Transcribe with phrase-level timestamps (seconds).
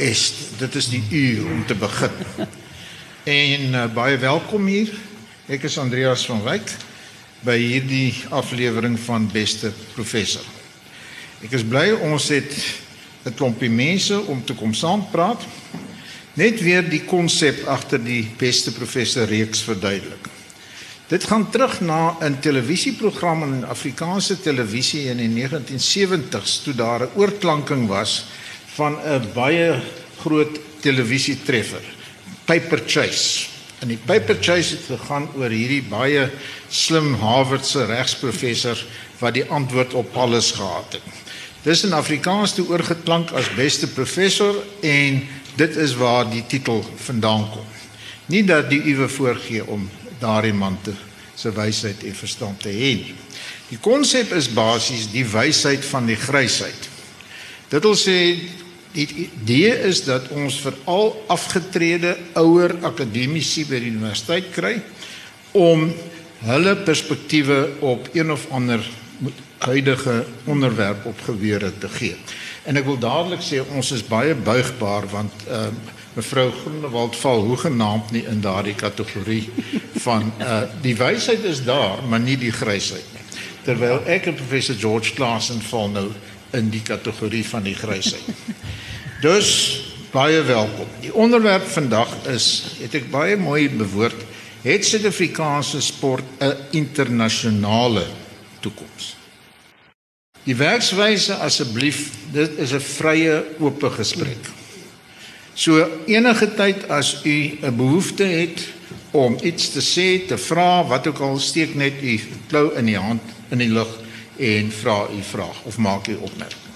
[0.00, 0.34] Est.
[0.58, 2.10] Dit is die uur om te begin.
[3.24, 4.88] En uh, baie welkom hier.
[5.44, 6.70] Ek is Andreas van Wyk
[7.44, 10.46] by hierdie aflewering van Beste Professor.
[11.44, 12.56] Ek is bly ons het
[13.28, 15.44] 'n klompie mense om te kom saampraat.
[16.40, 20.32] Net weer die konsep agter die Beste Professor reeks verduidelik.
[21.12, 27.20] Dit gaan terug na 'n televisieprogram in Afrikaanse televisie in die 1970s toe daar 'n
[27.20, 28.24] oorklanking was
[28.74, 29.80] van 'n baie
[30.22, 31.82] groot televisietreffer,
[32.44, 33.46] Paper Chase.
[33.78, 36.30] En die Paper Chase het gegaan oor hierdie baie
[36.68, 38.86] slim Harvardse regsprofessor
[39.18, 41.02] wat die antwoord op alles gehad het.
[41.62, 47.50] Dis in Afrikaans toe oorgeklank as beste professor en dit is waar die titel vandaan
[47.50, 47.66] kom.
[48.26, 49.88] Nie dat die uwe voorgee om
[50.20, 50.92] daardie man te
[51.34, 52.92] se wysheid en verstand te hê.
[53.70, 56.88] Die konsep is basies die wysheid van die grysheid.
[57.70, 58.18] Dit wil sê
[58.92, 64.80] die idee is dat ons veral afgetrede ouer akademici by die universiteit kry
[65.54, 65.90] om
[66.40, 68.82] hulle perspektiewe op een of ander
[69.60, 72.16] huidige onderwerp op geweere te gee.
[72.64, 77.44] En ek wil dadelik sê ons is baie buigbaar want ehm uh, mevrou Groenewald val
[77.46, 79.44] hoegenaamd nie in daardie kategorie
[80.02, 83.22] van uh die wysheid is daar, maar nie die grysheid nie.
[83.64, 86.08] Terwyl ek en professor George Claassen val nou
[86.50, 88.26] in die kategorie van die grysheid.
[89.20, 90.86] Dus baie welkom.
[91.00, 92.44] Die onderwerp vandag is
[92.80, 94.16] het ek baie mooi bewoord,
[94.64, 98.06] het Suid-Afrikaanse sport 'n internasionale
[98.64, 99.16] toekoms.
[100.48, 104.48] Die werkswyse asseblief, dit is 'n vrye oop gesprek.
[105.54, 108.68] So enige tyd as u 'n behoefte het
[109.10, 112.98] om iets te sê, te vra, wat ook al, steek net u klou in die
[112.98, 114.00] hand in die lug
[114.38, 116.72] en vra u vraag of maak u opmerking.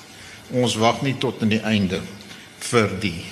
[0.51, 2.01] Ons wag nie tot aan die einde
[2.71, 3.23] vir die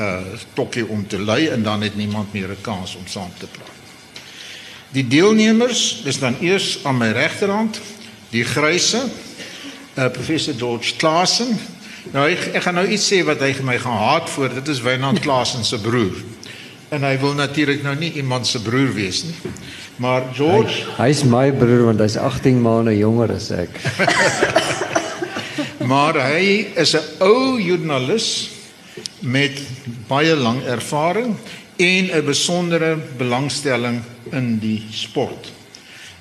[0.00, 3.46] uh tokkie om te lei en dan het niemand meer 'n kans om saam te
[3.46, 3.78] praat.
[4.90, 7.80] Die deelnemers is dan eers aan my regterhand,
[8.30, 9.02] die gryse
[9.94, 11.58] uh professor George Klassen.
[12.12, 14.48] Nou ek, ek gaan nou iets sê wat hy my gaan haat voor.
[14.54, 16.16] Dit is Wynand Klassen se broer.
[16.88, 19.36] En hy wil natuurlik nou nie iemand se broer wees nie.
[20.00, 23.76] Maar George, hy's hy my broer want hy's 18 maande jonger as ek.
[25.90, 28.50] maar hy is 'n ou joernalis
[29.20, 29.58] met
[30.06, 31.34] baie lang ervaring
[31.76, 35.52] en 'n besondere belangstelling in die sport.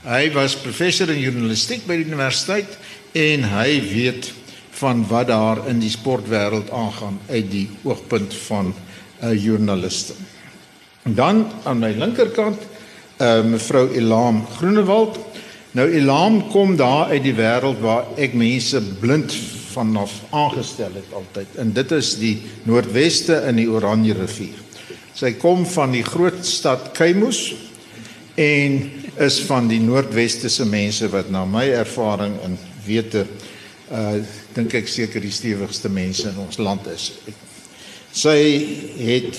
[0.03, 2.77] Hy was professor in journalistiek by die universiteit
[3.11, 4.31] en hy weet
[4.79, 8.73] van wat daar in die sportwêreld aangaan uit die oogpunt van
[9.21, 10.13] 'n joernaliste.
[11.03, 12.61] Dan aan my linkerkant,
[13.19, 15.19] uh mevrou Elam Groenewald.
[15.71, 21.55] Nou Elam kom daar uit die wêreld waar ek mense blind vanaf aangestel het altyd.
[21.61, 24.57] En dit is die noordweste in die Oranje rivier.
[25.13, 27.53] Sy kom van die groot stad Keimoes
[28.39, 28.79] en
[29.19, 33.25] is van die noordweste se mense wat na my ervaring en wete
[33.89, 34.19] uh
[34.55, 37.11] dink ek seker die stewigste mense in ons land is.
[38.11, 38.37] Sy
[38.97, 39.37] het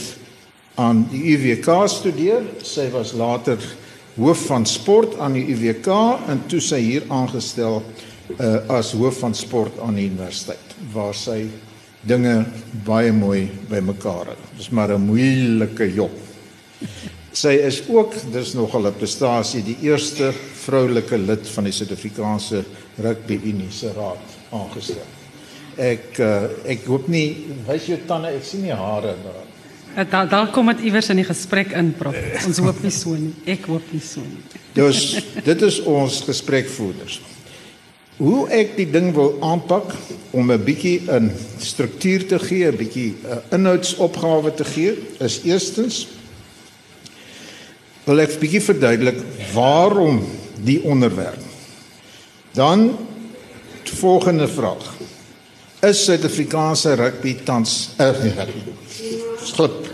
[0.81, 2.47] aan die UWK studeer.
[2.63, 3.59] Sy was later
[4.17, 5.91] hoof van sport aan die UWK
[6.31, 7.83] en toe sy hier aangestel
[8.39, 11.45] uh, as hoof van sport aan die universiteit waar sy
[12.07, 12.45] dinge
[12.87, 14.45] baie mooi bymekaar het.
[14.57, 16.13] Dis maar 'n moeilike job.
[17.33, 22.65] Sy is ook dis nogal 'n prestasie die eerste vroulike lid van die Suid-Afrikaanse
[22.99, 25.07] Rugby Unie se raad aangestel.
[25.77, 29.47] Ek uh, ek hoop nie wys jou tande, ek sien nie hare daar.
[29.97, 32.15] Eh, daar daar kom dit iewers in die gesprek in, prof.
[32.47, 33.35] Ons hoop nie so nie.
[33.47, 34.61] Ek hoop nie so nie.
[34.75, 37.21] Dus dit is ons gesprekvoerders
[38.21, 39.95] hoe ek die ding wil aanpak
[40.37, 46.07] om 'n bietjie 'n struktuur te gee, 'n bietjie 'n inhoudsopgawe te gee, is eerstens
[48.05, 49.19] wil ek 'n bietjie verduidelik
[49.55, 50.21] waarom
[50.65, 51.41] die onderwerp.
[52.53, 52.97] Dan
[53.85, 54.95] volgende vraag.
[55.81, 58.13] Is Suid-Afrikaanse rugby tans uh,
[59.53, 59.89] slip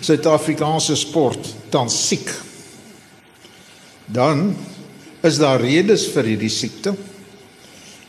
[0.00, 2.30] Suid-Afrikaanse sport tans siek?
[4.06, 4.56] Dan
[5.26, 6.94] is daar redes vir hierdie siekte?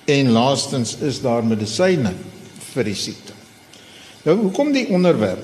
[0.07, 2.13] En laastens is daar medisyne
[2.71, 3.33] vir die siekte.
[4.24, 5.44] Nou hoekom die onderwerp?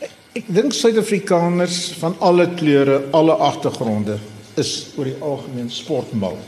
[0.00, 4.16] Ek, dink Suid-Afrikaners van alle kleure, alle agtergronde
[4.60, 6.38] is oor die algemeen sportmal.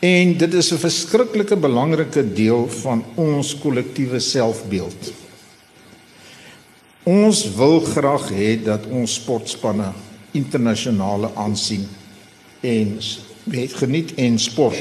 [0.00, 5.12] En dit is 'n verskriklike belangrike deel van ons kollektiewe selfbeeld.
[7.02, 9.92] Ons wil graag hê dat ons sportspanne
[10.32, 11.88] internasionale aansien
[12.60, 13.00] en
[13.50, 14.78] het geniet en sport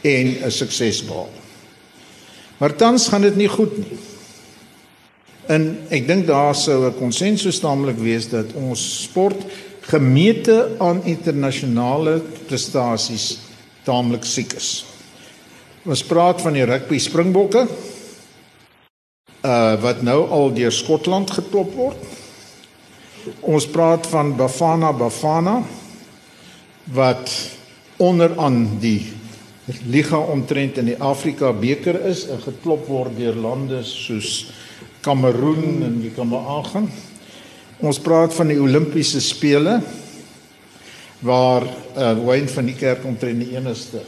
[0.00, 1.30] en 'n sukses behaal.
[2.58, 3.98] Maar tans gaan dit nie goed nie.
[5.46, 9.36] En ek dink daar sou 'n konsensus naamlik wees dat ons sport
[9.80, 13.38] gemeete aan internasionale prestasies
[13.82, 14.84] taamlik siek is.
[15.86, 17.68] Ons praat van die rugby Springbokke
[19.42, 21.96] uh wat nou al deur Skotland geklop word.
[23.40, 25.62] Ons praat van Bafana Bafana
[26.84, 27.57] wat
[27.98, 29.12] onderaan die
[29.90, 34.48] liga omtrent in die Afrika beker is en geklop word deur lande soos
[35.04, 36.88] Kameroen en wie kan maar aangaan.
[37.78, 39.78] Ons praat van die Olimpiese spele
[41.22, 44.02] waar uh, Wayne van die kerk omtrent die enigste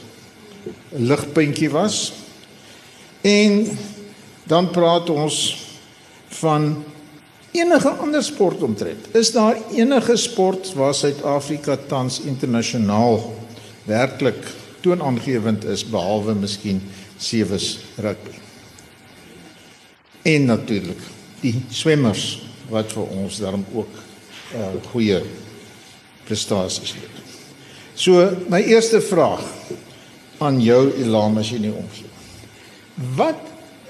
[0.95, 2.11] ligpuntjie was.
[3.23, 3.63] En
[4.49, 5.37] dan praat ons
[6.41, 6.73] van
[7.51, 9.11] enige ander sport omtrent.
[9.15, 13.23] Is daar enige sport waar Suid-Afrika tans internasionaal
[13.85, 14.39] werklik
[14.81, 16.81] toonaangewend is behalwe miskien
[17.21, 18.37] sewes rugby?
[20.21, 21.01] En natuurlik
[21.41, 23.99] die swemmers wat vir ons daarom ook
[24.55, 25.21] uh goeie
[26.27, 27.21] prestasies lewer.
[27.95, 29.43] So my eerste vraag
[30.41, 32.09] aan jou Elam as jy nie omgee.
[33.15, 33.49] Wat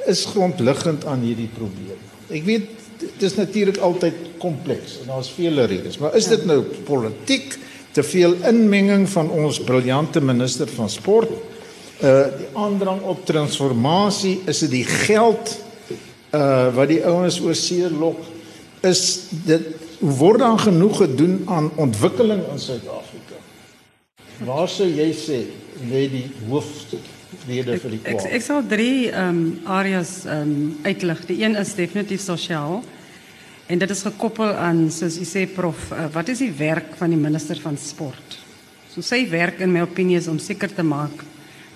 [0.09, 1.99] is grondliggend aan hierdie probleem?
[2.31, 2.69] Ek weet
[3.01, 7.55] dit is natuurlik altyd kompleks en daar's vele redes, maar is dit nou politiek
[7.91, 11.31] te veel inmenging van ons briljante minister van sport?
[12.01, 15.57] Uh die aandrang op transformasie, is dit die geld
[16.33, 18.19] uh wat die ouens oor see lok?
[18.81, 19.67] Is dit
[19.99, 23.37] word daar genoeg gedoen aan ontwikkeling in Suid-Afrika?
[24.45, 25.43] Waar sou jy sê
[25.91, 28.25] lê die hoofrede vir die kwaad?
[28.25, 31.21] Ek ek sal drie ehm um, areas ehm um, uitlig.
[31.29, 32.81] Die een is definitief sosiaal.
[33.71, 37.13] En dit is gekoppel aan soos u sê prof, uh, wat is die werk van
[37.13, 38.35] die minister van sport?
[38.91, 41.23] So sy werk in my opinie is om seker te maak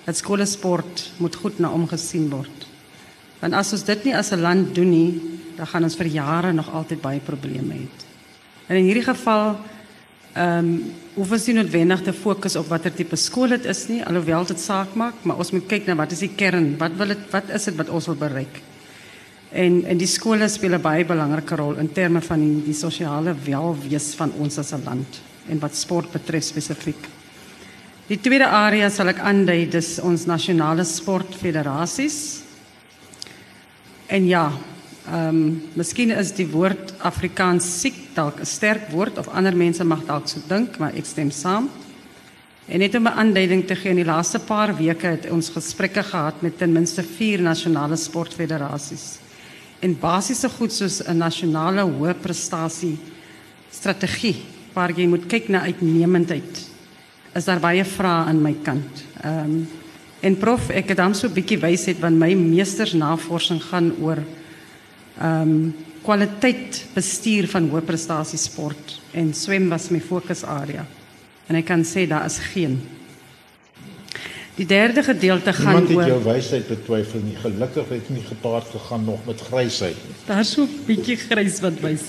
[0.04, 2.66] dat skole sport moet goed na omgesien word.
[3.40, 5.20] Want as ons dit nie as 'n land doen nie,
[5.56, 7.88] dan gaan ons vir jare nog altyd baie probleme hê.
[8.68, 9.56] En in hierdie geval
[10.36, 14.04] ehm um, hoef ons nie noodwendig te fokus op watter tipe skool dit is nie,
[14.04, 16.76] alhoewel dit saak maak, maar ons moet kyk na wat is die kern?
[16.78, 18.65] Wat wil dit wat is dit wat ons wil bereik?
[19.52, 23.34] En en die skole speel 'n baie belangrike rol in terme van die, die sosiale
[23.44, 27.08] welwees van ons as 'n land en wat sport betref spesifiek.
[28.08, 32.42] Die tweede area sal ek aandui dis ons nasionale sportfederasies.
[34.06, 34.52] En ja,
[35.06, 39.84] Ehm um, miskien is die woord Afrikaans siek dalk 'n sterk woord of ander mense
[39.84, 41.70] mag dalk so dink, maar ek stem saam.
[42.66, 46.02] En net om 'n aanduiding te gee, in die laaste paar weke het ons gesprekke
[46.02, 49.18] gehad met ten minste 4 nasionale sportfederasies.
[49.86, 52.96] En basiese goed soos 'n nasionale hoë prestasie
[53.70, 54.42] strategie
[54.74, 56.70] waar jy moet kyk na uitnemendheid.
[57.34, 59.04] Is daar baie vrae aan my kant.
[59.22, 59.68] Ehm um,
[60.20, 64.18] en prof, ek het dan so 'n bietjie wysheid want my meestersnavorsing gaan oor
[65.20, 70.86] ehm um, kwaliteit bestuur van hoë prestasie sport en swem was my fokusarea.
[71.46, 72.80] En ek kan sê daar is geen.
[74.56, 77.34] Die derde gedeelte gaan oor Iemand het jou wysheid betwyfel nie.
[77.36, 80.16] Gelukkig het nie gepaard gegaan nog met grysheid nie.
[80.24, 82.04] Daar's so 'n bietjie grys wat wys.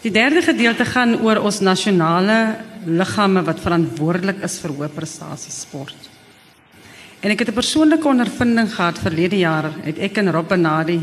[0.00, 2.56] Die derde gedeelte gaan oor ons nasionale
[2.86, 5.96] liggame wat verantwoordelik is vir hoë prestasie sport.
[7.20, 9.70] En ek het 'n persoonlike ondervinding gehad verlede jaar.
[9.82, 11.00] Het ek en Rob Benadi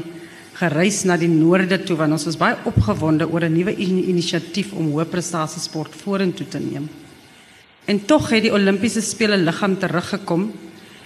[0.53, 4.91] gereis na die noorde toe want ons was baie opgewonde oor 'n nuwe inisiatief om
[4.91, 6.89] hoë prestasie sport vorentoe te neem.
[7.85, 10.51] En tog het die Olimpiese spele liggaam teruggekom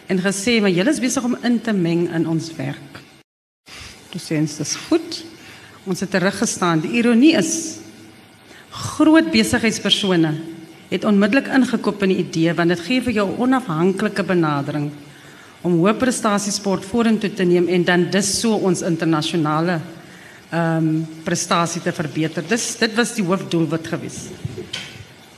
[0.07, 2.99] en gesê maar julle is besig om in te meng in ons werk.
[4.11, 5.21] Toe sê ons dis goed.
[5.85, 6.81] Ons het teruggestaan.
[6.81, 7.79] Die ironie is
[8.75, 10.33] groot besigheidspersone
[10.89, 14.89] het onmiddellik ingekoop in die idee want dit gee vir jou onafhanklike benadering
[15.65, 19.79] om hoë prestasiesport vorentoe te neem en dan dis so ons internasionale
[20.51, 20.89] ehm um,
[21.25, 22.45] prestasie te verbeter.
[22.47, 24.27] Dis dit was die hoofdoel wat gewees.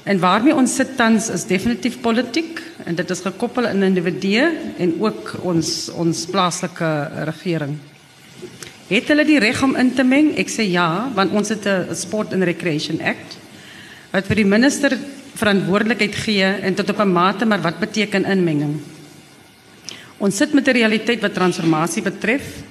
[0.07, 4.45] En waarmee ons sit tans is definitief politiek en dit is gekoppel aan individue
[4.79, 6.91] en ook ons ons plaaslike
[7.27, 7.75] regering.
[8.87, 10.31] Het hulle die reg om in te meng?
[10.39, 13.35] Ek sê ja, want ons het 'n Sport and Recreation Act
[14.11, 14.97] wat vir die minister
[15.35, 18.79] verantwoordelikheid gee en tot op 'n mate maar wat beteken inmenging?
[20.17, 22.63] Ons sit met 'n realiteit wat transformasie betref.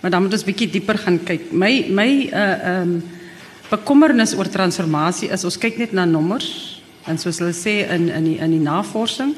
[0.00, 1.52] Maar dan moet ons bietjie dieper gaan kyk.
[1.52, 3.02] My my uh um,
[3.70, 6.48] bekommernis oor transformasie is ons kyk net na nommers
[7.08, 9.34] en soos hulle sê in in die in die navorsing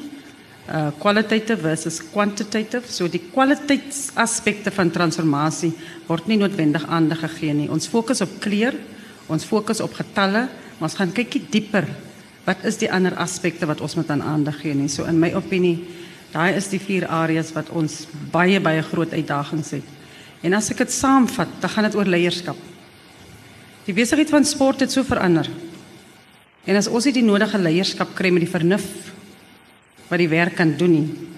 [0.71, 2.87] uh qualitative versus quantitative.
[2.87, 5.73] So die kwaliteitsaspekte van transformasie
[6.07, 7.69] word nie noodwendig aandag gegee nie.
[7.69, 8.77] Ons fokus op kleur,
[9.27, 10.47] ons fokus op getalle,
[10.79, 11.87] maar ons gaan kykie dieper.
[12.45, 14.87] Wat is die ander aspekte wat ons moet aan aandag gee nie?
[14.89, 15.79] So in my opinie
[16.31, 19.87] Daai is die vier areas wat ons baie baie groot uitdagings het.
[20.47, 22.70] En as ek dit saamvat, dan gaan dit oor leierskap.
[23.85, 25.49] Die besigheid van sport het so verander.
[26.69, 28.85] En as ons nie die nodige leierskap kry met die vernuf
[30.11, 31.29] wat die werk kan doen nie.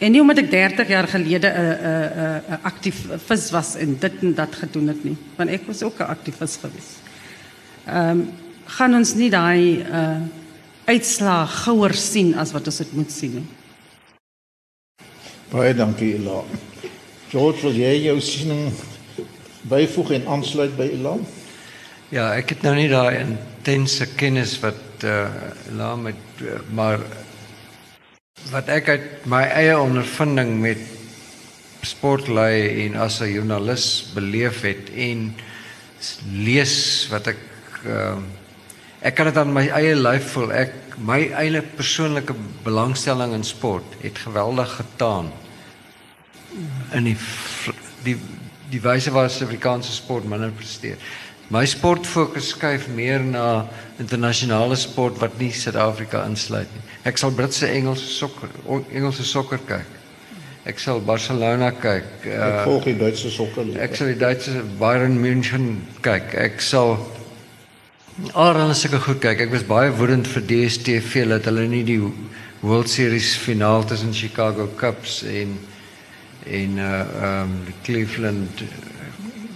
[0.00, 4.12] En nie omdat ek 30 jaar gelede 'n 'n 'n 'n aktivis was en dit
[4.22, 6.90] en dat gedoen het nie, want ek was ook 'n aktivis gewees.
[7.86, 8.30] Ehm um,
[8.66, 10.20] gaan ons nie daai uh
[10.86, 13.46] uitslaa gouer sien as wat ons dit moet sien nie.
[15.50, 16.42] Baie dankie Ela.
[17.28, 18.72] George, wil jy jou siening
[19.62, 21.18] byvoeg en aansluit by Ela?
[22.10, 25.28] Ja, ek het nou nie daai intense kennis wat uh
[25.78, 26.98] la met uh, maar
[28.50, 30.82] wat ek uit my eie ondervinding met
[31.86, 35.30] sportlei en as 'n joernalis beleef het en
[36.34, 37.46] lees wat ek
[37.86, 38.18] uh,
[39.06, 42.34] ek kan dit aan my eie lyf voel ek my eie persoonlike
[42.66, 45.30] belangstelling in sport het geweldig getaan
[46.90, 47.18] in die
[48.02, 48.18] die
[48.70, 50.98] die wyse waarop Suid-Afrikaanse sport minder presteer.
[51.50, 53.66] My sport fokus skuif meer na
[53.98, 56.82] internasionale sport wat nie Suid-Afrika insluit nie.
[57.10, 58.52] Ek sal Britse Engelse sokker
[58.94, 59.96] Engelse sokker kyk.
[60.70, 62.06] Ek sal Barcelona kyk.
[62.22, 63.72] Uh, ek volg die Duitse sokker.
[63.82, 66.36] Ek sal die Duitse Bayern München kyk.
[66.38, 67.00] Ek sal
[68.38, 69.42] Alreeds sulke goed kyk.
[69.48, 71.98] Ek was baie woedend vir DStv dat hulle nie die
[72.60, 75.58] World Series finaal tussen Chicago Cubs en
[76.46, 78.62] en uh um Cleveland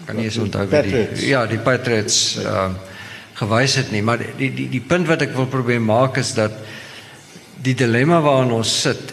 [0.06, 2.76] kan nie eens onthou die ja die Patriots um
[3.34, 6.54] gewys het nie maar die die die punt wat ek wil probeer maak is dat
[7.64, 9.12] die dilemma waarin ons sit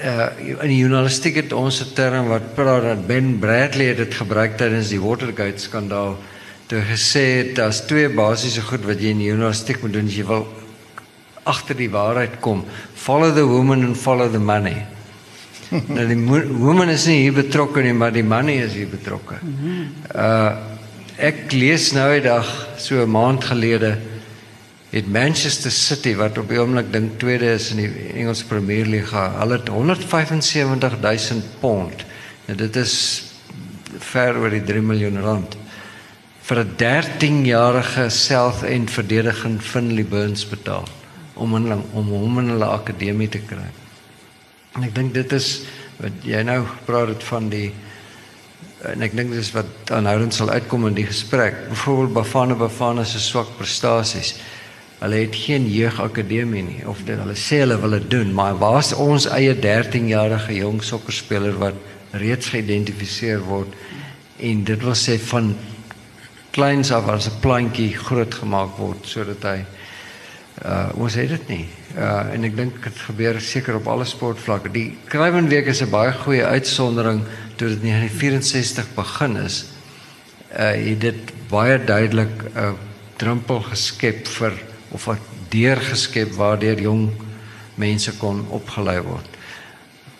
[0.00, 4.14] uh in die journalistiek het ons 'n term wat praat dat Ben Bradley het dit
[4.14, 6.16] gebruik tydens die Watergate skandaal
[6.66, 10.16] toe gesê het daar's twee basiese goed wat jy in die journalistiek moet doen as
[10.16, 10.46] jy wil
[11.44, 12.64] agter die waarheid kom.
[12.94, 14.86] Follow the woman and follow the money
[15.70, 16.18] nou die
[16.58, 19.40] woman is nie hier betrokke nie, maar die man is hier betrokke.
[20.14, 20.68] Uh
[21.20, 22.48] ek lees nou eendag
[22.80, 23.98] so 'n maand gelede
[24.90, 29.12] het Manchester City wat op die oomblik dink tweede is in die Engelse Premier League,
[29.12, 32.06] hulle het 175 000 pond.
[32.46, 33.24] Nou dit is
[33.98, 35.56] ver oor die 3 miljoen rand
[36.50, 40.88] vir 'n 13-jarige self-en verdediging Finley Burns betaal
[41.34, 43.68] om hom om hom in hulle akademie te kry.
[44.76, 45.48] En ek dink dit is
[46.00, 47.70] wat jy nou praat het van die
[48.88, 51.66] en ek dink dis wat aanhoudend sal uitkom in die gesprek.
[51.68, 54.34] Byvoorbeeld Bafana Bafana se swak prestasies.
[55.00, 58.92] Hulle het geen jeugakademie nie of dit hulle sê hulle wil dit doen, maar waar's
[58.96, 61.76] ons eie 13-jarige jong sokkerspeler wat
[62.20, 63.76] reeds geïdentifiseer word
[64.40, 65.52] en dit wil sê van
[66.56, 69.58] kleins af as 'n plantjie groot gemaak word sodat hy
[70.64, 71.66] uh ons het dit nie.
[71.98, 74.70] Uh en ek dink dit gebeur seker op alle sportvlakke.
[74.70, 77.24] Die Kruiwenweek is 'n baie goeie uitsondering
[77.56, 79.64] toe dit in 1964 begin is.
[80.52, 82.72] Uh het dit baie duidelik 'n uh,
[83.16, 84.52] drempel geskep vir
[84.90, 85.18] of 'n
[85.48, 87.10] deur geskep waardeur jong
[87.74, 89.28] mense kon opgelei word.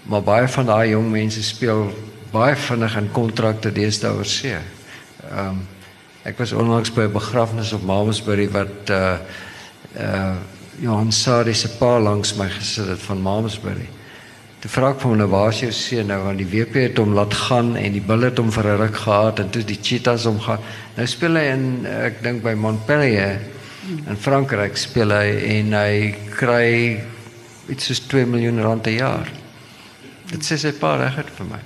[0.03, 1.93] Maar baie van daai jong mense speel
[2.33, 4.59] baie vinnig in kontrakte deesdae oor see.
[5.31, 5.67] Ehm um,
[6.23, 9.19] ek was onlangs by 'n begrafnis op Malmesbury wat uh
[9.97, 10.37] uh
[10.81, 13.85] Johan Sari se pa langs my gesit het van Mamesbury.
[14.61, 17.13] Toe vra ek hom nou waar is jou seun nou want die WP het hom
[17.17, 20.25] laat gaan en die bulle het hom vir 'n ruk gehad en toe die cheetahs
[20.25, 20.61] hom gaan.
[20.97, 23.41] Nou speel hy in ek dink by Montpellier
[24.09, 27.01] in Frankryk speel hy en hy kry
[27.69, 29.29] iets soos 2 miljoen rand per jaar.
[30.31, 31.61] Dit sê sy pa reg het vir my.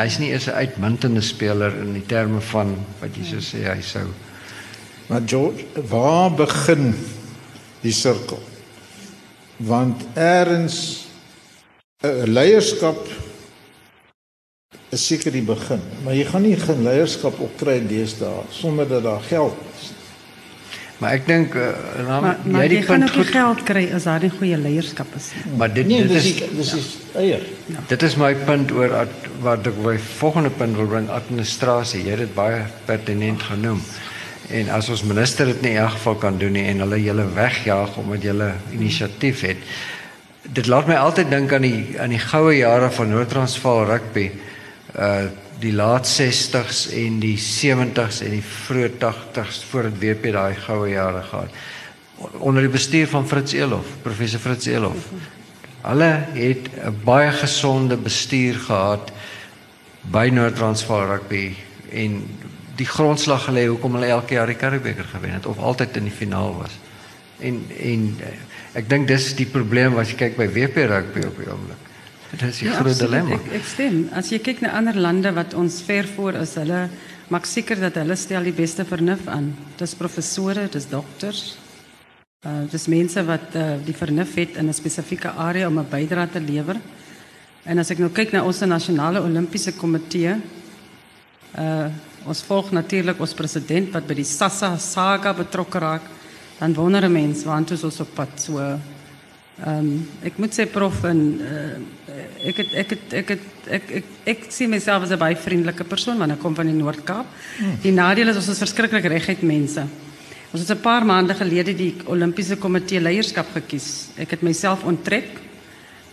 [0.00, 3.82] Hy's nie eers 'n uitmuntende speler in die terme van wat jy so sê hy
[3.82, 4.08] sou.
[5.08, 6.94] Maar George, waar begin
[7.82, 8.53] die sirkel.
[9.64, 11.06] Want eers
[12.04, 13.08] 'n uh, leierskap
[14.92, 19.22] is seker die begin, maar jy gaan nie geen leierskap opkry deesdae sonder dat daar
[19.24, 19.92] geld is.
[20.98, 21.70] Maar ek dink uh,
[22.06, 23.32] nou maar, maar jy, jy gaan ook goed...
[23.34, 25.32] geld kry as daar nie goeie leierskap is.
[25.58, 27.42] Maar dit, nee, dit is dis is eier.
[27.66, 27.82] Ja.
[27.90, 28.94] Dit is my punt oor
[29.44, 32.04] wat ek wil volgende punt wil bring administrasie.
[32.04, 33.82] Jy het dit baie pertinent genoem.
[34.48, 37.24] En as ons minister dit nie in elk geval kan doen nie en hulle julle
[37.36, 39.62] wegjaag omdat julle inisiatief het.
[40.44, 44.28] Dit laat my altyd dink aan die aan die goue jare van Noord-Transvaal rugby.
[44.98, 45.30] Uh
[45.62, 51.22] die laat 60s en die 70s en die vroeë 80s voordat WP daai goue jare
[51.22, 51.54] gehad.
[52.42, 55.06] Onder die bestuur van Fritz Elof, professor Fritz Elof.
[55.86, 59.12] Hulle het 'n baie gesonde bestuur gehad
[60.10, 61.54] by Noord-Transvaal rugby
[61.92, 62.26] en
[62.76, 66.14] die grondslag gelê hoekom hulle elke jaar die Karibeker gewen het of altyd in die
[66.14, 66.74] finaal was.
[67.38, 68.36] En en eh,
[68.80, 71.90] ek dink dis die probleem as jy kyk by WP rugby op die oomblik.
[72.30, 73.34] Dit is 'n Ja, groot dilemma.
[73.34, 74.08] Ek, ek stem.
[74.12, 76.88] As jy kyk na ander lande wat ons ver voor is, hulle
[77.28, 79.54] maak seker dat hulle stel die beste vernuf aan.
[79.76, 81.56] Dis professore, dis dokters.
[82.46, 86.30] Uh dis mense wat uh, die vernuf het in 'n spesifieke area om 'n bydrae
[86.30, 86.76] te lewer.
[87.64, 90.36] En as ek nou kyk na ons nasionale Olimpiese komitee,
[91.58, 91.88] uh
[92.26, 96.02] ons volg natuurlik ons president wat by die Sassa saga betrokke raak,
[96.58, 98.78] dan wonder 'n mens waantoe is ons op pad so
[99.54, 103.92] Ehm um, ek moet sê prof en uh, ek het ek het ek het ek
[104.00, 107.26] ek, ek sien myself as 'n baie vriendelike persoon want ek kom van die Noord-Kaap.
[107.82, 109.86] Die nadeel is ons is verskriklik reguit mense.
[110.50, 114.08] Ons het 'n paar maande gelede die Olimpiese komitee leierskap gekies.
[114.16, 115.38] Ek het myself onttrek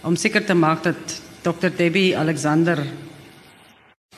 [0.03, 2.77] om seker te maak dat Dr Debbie Alexander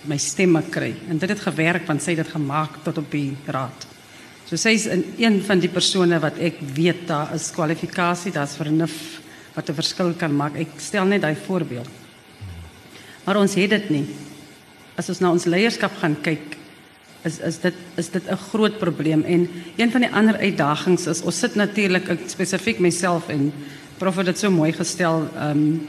[0.09, 0.93] my stemme kry.
[1.09, 3.87] En dit het gewerk want sy het dit gemaak tot op die raad.
[4.45, 8.57] So sy is in een van die persone wat ek weet daar is kwalifikasie, daar's
[8.59, 9.21] vernuf
[9.55, 10.55] wat 'n verskil kan maak.
[10.55, 11.89] Ek stel net daai voorbeeld.
[13.25, 14.05] Maar ons het dit nie.
[14.97, 16.57] As ons na ons leierskap gaan kyk,
[17.23, 21.21] is is dit is dit 'n groot probleem en een van die ander uitdagings is
[21.21, 23.53] ons sit natuurlik ek spesifiek myself en
[23.97, 25.87] prof het dit so mooi gestel, ehm um,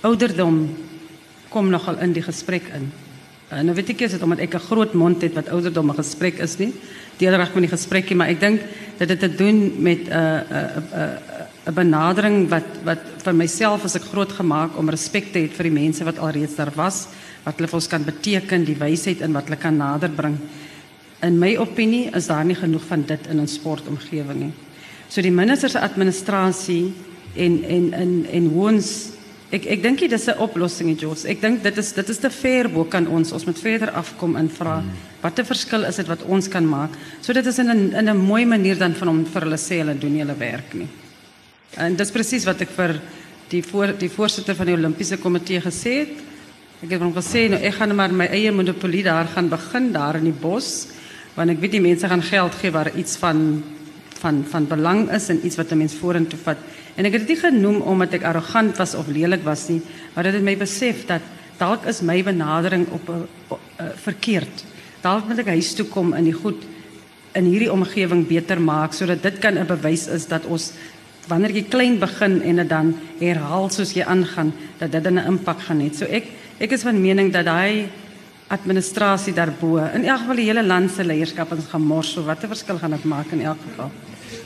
[0.00, 0.76] ouderdom
[1.48, 2.92] kom nogal in die gesprek in.
[3.46, 6.02] Uh, nou weet ek is dit omdat ek 'n groot mond het wat ouderdom 'n
[6.02, 6.74] gesprek is nie.
[7.18, 8.60] Deelreg van die gesprekkie, maar ek dink
[8.98, 10.42] dat dit te doen met 'n 'n
[10.90, 11.18] 'n
[11.66, 15.64] 'n benadering wat wat vir myself as ek groot gemaak om respek te hê vir
[15.64, 17.06] die mense wat alreeds daar was,
[17.44, 20.38] wat hulle vir ons kan beteken, die wysheid in wat hulle kan naderbring.
[21.22, 24.52] In my opinie is daar nie genoeg van dit in ons sportomgewing nie.
[25.08, 26.92] So die minister se administrasie
[27.36, 28.82] en en en en hoe
[29.46, 31.24] ons Ek ek dink dit is 'n oplossing, Jos.
[31.24, 33.32] Ek dink dit is dit is te ver bo kan ons.
[33.32, 34.90] Ons moet verder afkom en vra hmm.
[35.22, 36.90] watter verskil is dit wat ons kan maak?
[37.20, 39.78] So dit is in 'n in 'n mooi manier dan van om vir hulle sê
[39.78, 40.88] hulle doen hulle werk nie.
[41.78, 43.00] En dis presies wat ek vir
[43.48, 46.18] die voor die voorsitter van die Olimpiese komitee gesê het.
[46.82, 50.16] Ek het hom gesê nou ek gaan maar my eie monopolie daar gaan begin daar
[50.16, 50.88] in die bos
[51.36, 53.62] want ek weet die mense gaan geld gee waar iets van
[54.20, 56.56] van van belang is en iets wat 'n mens vorentoe vat.
[56.94, 59.82] En ek het dit nie genoem omdat ek arrogant was of lelik was nie,
[60.14, 61.22] maar dit het my besef dat
[61.58, 63.28] dalk is my benadering op 'n
[63.94, 64.64] verkeerd.
[65.00, 66.62] Dalk moet ek huis toe kom in die goed
[67.32, 70.72] in hierdie omgewing beter maak sodat dit kan 'n bewys is dat ons
[71.28, 75.60] wanneer jy klein begin en dit dan herhaal soos jy aangaan, dat dit 'n impak
[75.60, 75.94] gaan hê.
[75.94, 76.24] So ek
[76.58, 77.88] ek is van mening dat daai
[78.48, 82.48] administrasie daarbo in elk geval die hele land se leierskap ons gaan mors so watter
[82.48, 83.90] verskil gaan dit maak in elk geval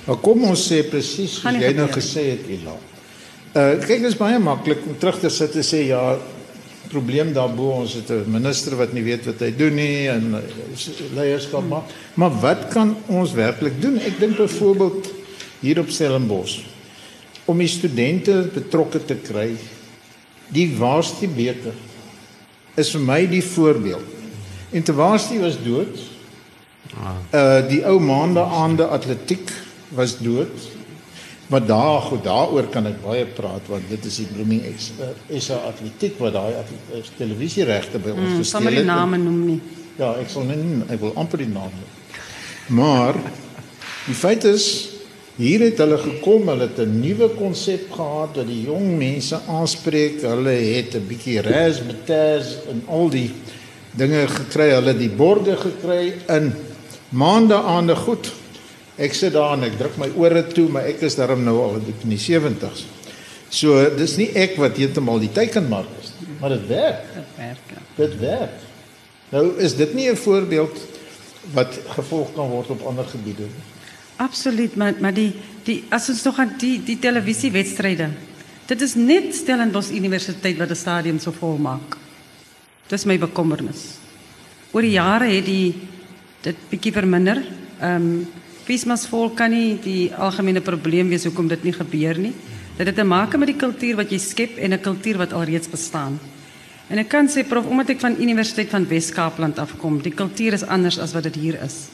[0.06, 2.72] Maar kom ons sê presies nie jy nou gesê het Ila.
[3.54, 6.18] Uh kyk dis baie maklik om terug te sit en sê ja,
[6.90, 10.42] probleem daarbo ons het 'n minister wat nie weet wat hy doen nie en
[10.74, 11.82] s- leierskap maar
[12.14, 13.98] maar wat kan ons werklik doen?
[13.98, 15.10] Ek dink byvoorbeeld
[15.60, 16.60] hier op Stellenbosch
[17.46, 19.56] om die studente betrokke te kry.
[20.48, 21.72] Die Waarste beker
[22.74, 24.18] is vir my die voorbeeld.
[24.70, 26.06] En te Waarste was dood.
[27.34, 29.50] Uh die ou maande aande atletiek
[29.88, 30.68] was dood.
[31.50, 35.38] Maar daar goed daaroor kan ek baie praat want dit is die blooming ex uh,
[35.42, 39.40] SA atletiek wat daai uh, televisieregte by ons mm, gesteel sal maar die name noem
[39.48, 39.60] nie
[39.98, 41.90] Ja, ek sal nie ek wil amper die naam noem.
[42.78, 43.18] Maar
[44.06, 44.66] die feit is
[45.40, 50.20] hier het hulle gekom, hulle het 'n nuwe konsep gehad dat die jong mense aanspreek.
[50.22, 53.30] Hulle het 'n bietjie razzmatazz en al die
[53.96, 54.70] dinge gekry.
[54.70, 56.52] Hulle die borde gekry in
[57.08, 58.32] maande aande goed.
[58.96, 61.74] Ek sit daar en ek druk my ore toe, maar ek is daarom nou al
[61.74, 62.84] in die 70s.
[63.48, 67.02] So dis nie ek wat heeltemal die teikenmark is nie, maar dit werk.
[67.14, 67.82] dit werk ja.
[67.96, 68.58] Dit werk.
[69.30, 70.76] Nou is dit nie 'n voorbeeld
[71.52, 73.69] wat gevolg kan word op ander gebiede nie.
[74.20, 75.32] Absoluut, maar maar die
[75.64, 78.10] die as ons nog aan die die televisiewedstryde.
[78.68, 81.96] Dit is net Stellenbosch Universiteit wat die stadion so vol maak.
[82.88, 83.96] Dis my bekommernis.
[84.72, 85.74] Oor die jare het die
[86.44, 87.42] dit bietjie verminder.
[87.80, 88.28] Ehm um,
[88.70, 92.34] Vismas vol kan nie die algemene probleem wees hoekom dit nie gebeur nie.
[92.76, 95.68] Dit het te maak met die kultuur wat jy skep en 'n kultuur wat alreeds
[95.68, 96.20] bestaan.
[96.88, 100.66] En ek kan sê prof omdat ek van Universiteit van Wes-Kaapland afkom, die kultuur is
[100.66, 101.88] anders as wat dit hier is.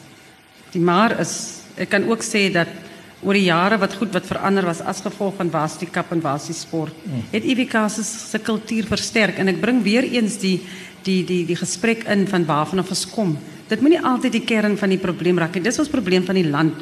[0.72, 2.68] Die maar is ek kan ook sê dat
[3.24, 6.58] oor die jare wat goed wat verander was as gevolg van Varsity Cup en Varsity
[6.58, 6.94] Sport,
[7.32, 10.60] het IWK se se kultuur versterk en ek bring weer eens die
[11.06, 13.36] die die die gesprek in van waarvan ons kom.
[13.68, 15.62] Dit moenie altyd die kern van die probleem raak nie.
[15.62, 16.74] Dis ons probleem van die land.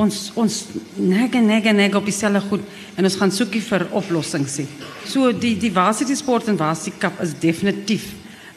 [0.00, 0.56] Ons ons
[0.96, 2.64] neg en neg en neg op dieselfde goed
[2.96, 4.68] en ons gaan soekie vir oplossings sien.
[5.04, 8.12] So die die Varsity Sport en Varsity Cup is definitief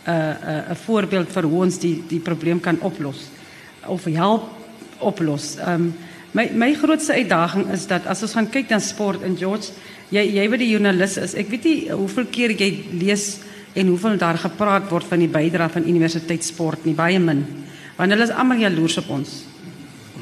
[0.05, 3.27] 'n uh, 'n uh, 'n voorbeeld vir hoe ons die die probleem kan oplos
[3.87, 4.62] of help
[5.03, 5.57] oplos.
[5.67, 5.93] Um,
[6.31, 9.75] my my grootste uitdaging is dat as ons gaan kyk na sport in George,
[10.13, 11.33] Jy jy wat die joernalis is.
[11.39, 13.39] Ek weet nie hoeveel keer jy lees
[13.73, 17.41] en hoeveel daar gepraat word van die bydrae van universiteitssport nie, baie min.
[17.97, 19.33] Want hulle is almal jaloers op ons.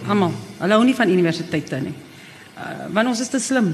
[0.07, 0.31] Almal.
[0.61, 1.95] Hulle hou nie van universiteite nie.
[2.55, 3.73] Uh, want ons is te slim.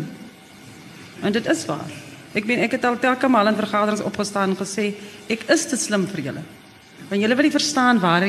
[1.22, 1.93] En dit is waar.
[2.38, 4.89] Ek meen ek het al telke maal in vergaderings opgestaan en gesê
[5.30, 6.46] ek is te slim vir julle.
[7.08, 8.26] Want julle wil nie verstaan waar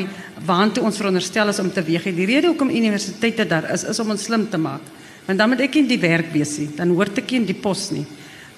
[0.46, 2.04] waartoe ons veronderstel is om te weeg.
[2.14, 4.82] Die rede hoekom universiteite daar is is om ons slim te maak.
[5.26, 8.06] Want dan moet ek in die werk nie, dan hoort ek in die pos nie.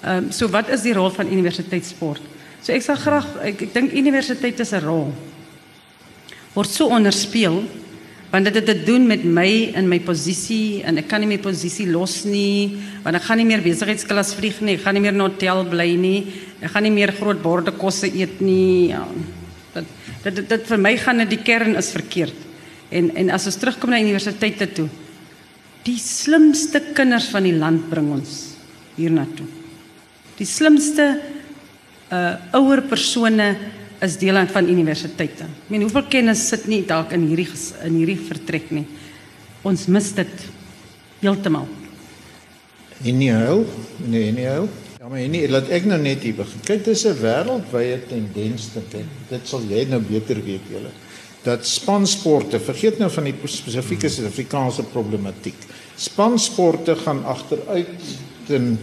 [0.03, 2.21] Ehm um, so wat is die rol van universiteitssport?
[2.61, 5.13] So ek sal graag ek, ek dink universiteit is 'n rol
[6.55, 7.61] word so onderspeel
[8.31, 11.39] want dit het te doen met my in my posisie en ek kan nie my
[11.43, 15.15] posisie los nie want ek gaan nie meer besigheidsklas vlieg nie ek gaan nie meer
[15.15, 16.27] in 'n hotel bly nie
[16.61, 19.05] ek gaan nie meer groot borde kosse eet nie ja,
[19.75, 19.85] dit
[20.23, 22.47] dit dit, dit vir my gaan dit die kern is verkeerd
[22.91, 24.87] en en as ons terugkom na universiteite toe
[25.85, 28.39] die slimste kinders van die land bring ons
[28.97, 29.47] hiernatoe
[30.37, 31.13] die slimste
[32.11, 33.55] uh ouer persone
[34.01, 35.45] is deel van universiteite.
[35.45, 37.49] Ek meen hoeveel kennis sit nie dalk in hierdie
[37.85, 38.87] in hierdie vertrek nie.
[39.67, 40.45] Ons mis dit
[41.21, 41.67] heeltemal.
[43.01, 43.61] En nie hou,
[44.09, 44.65] nee, nie hou.
[45.11, 46.63] Maar nie, laat ek nou net hier begin.
[46.63, 49.09] Kyk, dis 'n wêreldwye tendens te dit.
[49.29, 50.91] Dit sal jy nou beter weet julle.
[51.43, 55.57] Dat spansporte, vergeet nou van die spesifieke Suid-Afrikaanse problematiek.
[55.97, 57.99] Spansporte gaan agteruit
[58.47, 58.79] ten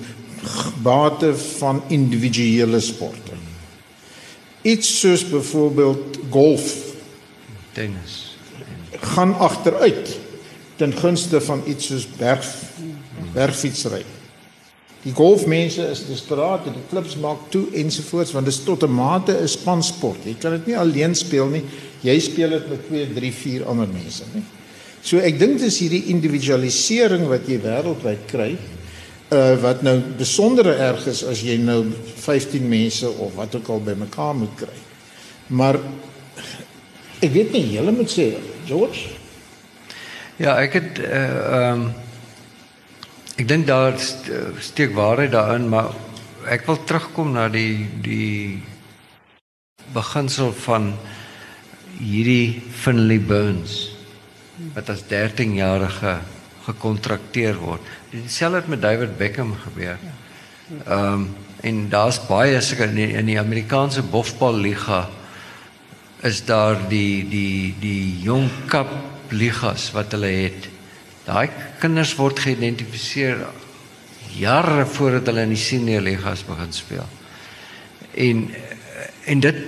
[0.82, 3.38] bate van individuele sporte
[4.62, 6.76] iets soos byvoorbeeld golf
[7.72, 8.36] tennis
[9.14, 10.18] gaan agteruit
[10.76, 12.46] ten gunste van iets soos berg
[13.32, 14.04] bergfietsry.
[15.04, 18.94] Die golfmense is desperaat en die klubs maak toe ensovoorts want dit is tot 'n
[18.94, 20.24] mate 'n spansport.
[20.24, 21.62] Jy kan dit nie alleen speel nie.
[22.02, 24.42] Jy speel dit met 2, 3, 4 ander mense, nie?
[25.02, 28.58] So ek dink dis hierdie individualisering wat jy wêreldwyd kry
[29.32, 31.84] uh, wat nou besondere erg is as jy nou
[32.16, 34.78] 15 mense of wat ook al bymekaar moet kry.
[35.46, 35.78] Maar
[37.20, 38.30] ek weet nie, julle moet sê,
[38.68, 39.14] George.
[40.38, 41.88] Ja, ek het uh, ehm um,
[43.38, 43.94] ek dink daar
[44.58, 45.92] steek waarheid daarin, maar
[46.50, 48.58] ek wil terugkom na die die
[49.94, 50.90] beginsel van
[51.98, 53.76] hierdie Finley Burns
[54.74, 56.16] wat as 13 jarige
[56.66, 57.84] gekontrakteer word.
[58.10, 60.00] Dieselfde het met David Beckham gebeur.
[60.84, 65.08] Ehm um, en daar's baie sulke in, in die Amerikaanse bofbal liga
[66.22, 68.92] is daar die die die jong kap
[69.30, 70.68] ligas wat hulle het.
[71.28, 71.48] Daai
[71.82, 73.42] kinders word geïdentifiseer
[74.38, 77.08] jare voordat hulle in die senior ligas begin speel.
[78.16, 78.46] En
[79.28, 79.58] en dit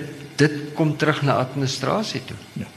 [0.41, 2.37] dit kom terug na administrasie toe.
[2.63, 2.71] Ja.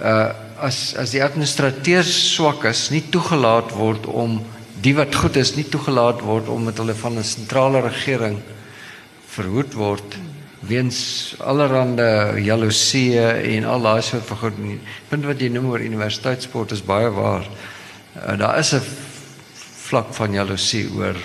[0.00, 0.30] Uh
[0.62, 4.36] as as die administrateurs swak is, nie toegelaat word om
[4.84, 8.38] die wat goed is nie toegelaat word om met hulle van 'n sentrale regering
[9.34, 10.16] verhoed word
[10.60, 14.54] weens allerlei jaloesie en al daai soort van goed.
[15.08, 17.42] Punt wat jy noem oor universiteitssport is baie waar.
[17.42, 17.71] Uh,
[18.12, 18.82] daar is 'n
[19.88, 21.16] vlak van jaloesie oor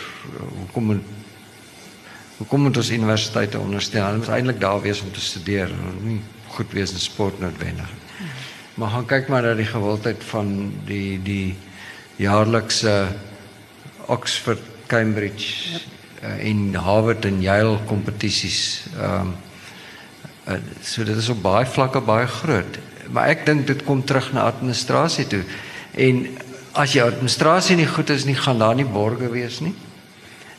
[0.58, 1.04] hoekom moet
[2.38, 4.04] hoekom moet ons universiteite ondersteun?
[4.04, 5.72] Hulle moet eintlik daar wees om te studeer,
[6.02, 7.90] nie goed wees in sport noodwendig.
[8.78, 11.56] Maar gaan kyk maar na die gewildheid van die die
[12.16, 13.08] jaarlikse
[14.08, 15.82] Oxford, Cambridge yep.
[16.24, 18.86] uh, en Harvard en Yale kompetisies.
[18.98, 19.36] Ehm um,
[20.48, 22.78] uh, so dit is op baie vlakke baie groot.
[23.12, 25.44] Maar ek dink dit kom terug na administrasie toe.
[25.92, 26.24] En
[26.78, 29.74] as jou administrasie nie goed is nie, gaan daar nie borge wees nie.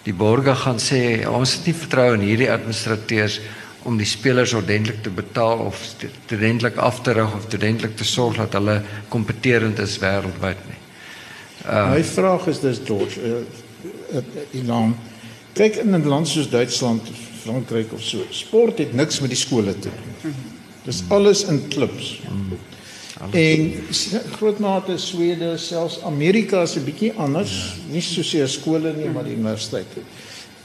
[0.04, 3.38] Die borge gaan sê ons het nie vertroue in hierdie administrateurs
[3.88, 5.80] om die spelers ordentlik te betaal of
[6.32, 8.80] ordentlik af te rig of ordentlik te sorg dat hulle
[9.12, 10.80] kompeterend is wêreldwyd nie.
[11.68, 14.22] Uh, My vraag is dus George, uh, uh,
[14.58, 14.96] Ilan,
[15.58, 17.02] kyk in 'n land soos Duitsland,
[17.42, 20.34] Frankryk of so, sport het niks met die skole te doen.
[20.84, 22.20] Dis alles in klubs.
[23.18, 23.72] En
[24.38, 29.24] groot mate Swede, selfs Amerika is 'n bietjie anders, nie so seer skole nie, maar
[29.24, 30.00] die universiteite.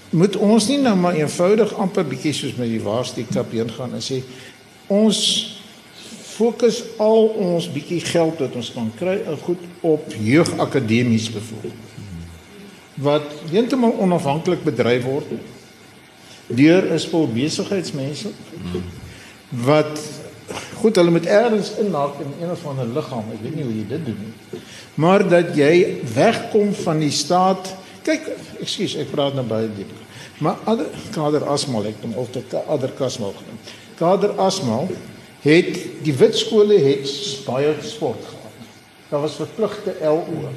[0.09, 3.93] Moet ons nie nou maar eenvoudig amper bietjie soos met die waarsty kap heen gaan
[3.93, 4.21] en sê
[4.87, 5.49] ons
[6.33, 11.73] fokus al ons bietjie geld wat ons kan kry goed op jeugakademies byvoorbeeld.
[12.93, 15.31] Wat heeltemal onafhanklik bedryf word.
[16.47, 18.29] Deur is vol besigheidsmense
[19.49, 20.22] wat
[20.83, 23.29] goed hulle moet ergens inhaak in een of ander liggaam.
[23.33, 24.61] Ek weet nie hoe jy dit doen nie.
[24.99, 27.71] Maar dat jy wegkom van die staat.
[28.03, 28.27] Kyk,
[28.63, 29.93] ekskuus, ek praat nou baie diep.
[30.43, 33.61] Maar ander kader asmal ek hom of dit ander kasmal genoem.
[33.99, 34.91] Kader asmal
[35.45, 37.07] het die wit skole het
[37.47, 38.61] baie sport gehad.
[39.09, 40.51] Daar was verpligte LO.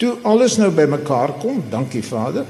[0.00, 2.46] Toe alles nou bymekaar kom, dankie Vader,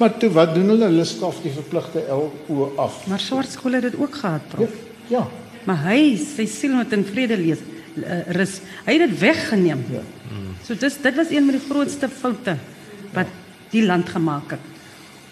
[0.00, 0.86] Maar toe wat doen hulle?
[0.88, 3.02] Hulle skaf die verpligte LO af.
[3.10, 4.54] Maar swart skole het dit ook gehad, Ja.
[4.56, 4.70] prof.
[5.06, 5.26] ja.
[5.68, 7.62] Maar hy, sy siel moet in vrede lees.
[7.98, 8.60] Uh, rus.
[8.86, 9.82] Hy het dit weggeneem.
[9.92, 10.04] Ja.
[10.64, 12.56] So dis dit was een van die grootste foute
[13.14, 13.30] wat
[13.72, 14.68] die land gemaak het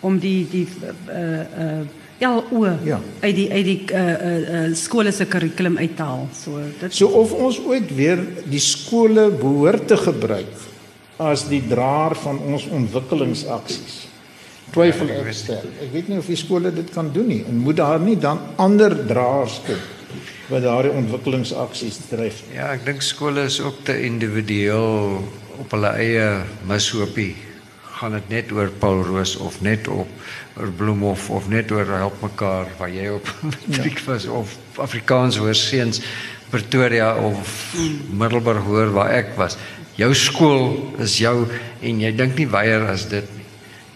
[0.02, 0.66] om die die
[1.12, 1.86] uh uh
[2.18, 2.98] LO Ja.
[3.20, 6.26] uit die uit die uh uh, uh skole se kurrikulum uithaal.
[6.34, 8.18] So dit So of ons ooit weer
[8.50, 10.66] die skole behoort te gebruik
[11.18, 14.08] as die draer van ons ontwikkelingsaksies.
[14.74, 15.70] Twyfel ek sterk.
[15.82, 18.42] Ek weet nie of die skole dit kan doen nie en moet daar nie dan
[18.56, 19.78] ander draers kom
[20.48, 22.40] wat daardie ontwikkelingsaksies dryf.
[22.54, 25.20] Ja, ek dink skole is ook te individueel
[25.61, 26.28] op hulle eie
[26.68, 27.34] mishoopie.
[27.98, 30.08] Gaan dit net oor Paul Roos of net op
[30.58, 35.56] oor Bloemhof of net oor help mekaar waar jy op matriek was of Afrikaans hoor
[35.58, 36.00] seuns
[36.48, 37.74] Pretoria of
[38.08, 39.58] Middelburg hoor waar ek was.
[39.98, 41.42] Jou skool is jou
[41.84, 43.44] en jy dink nie weier as dit nie.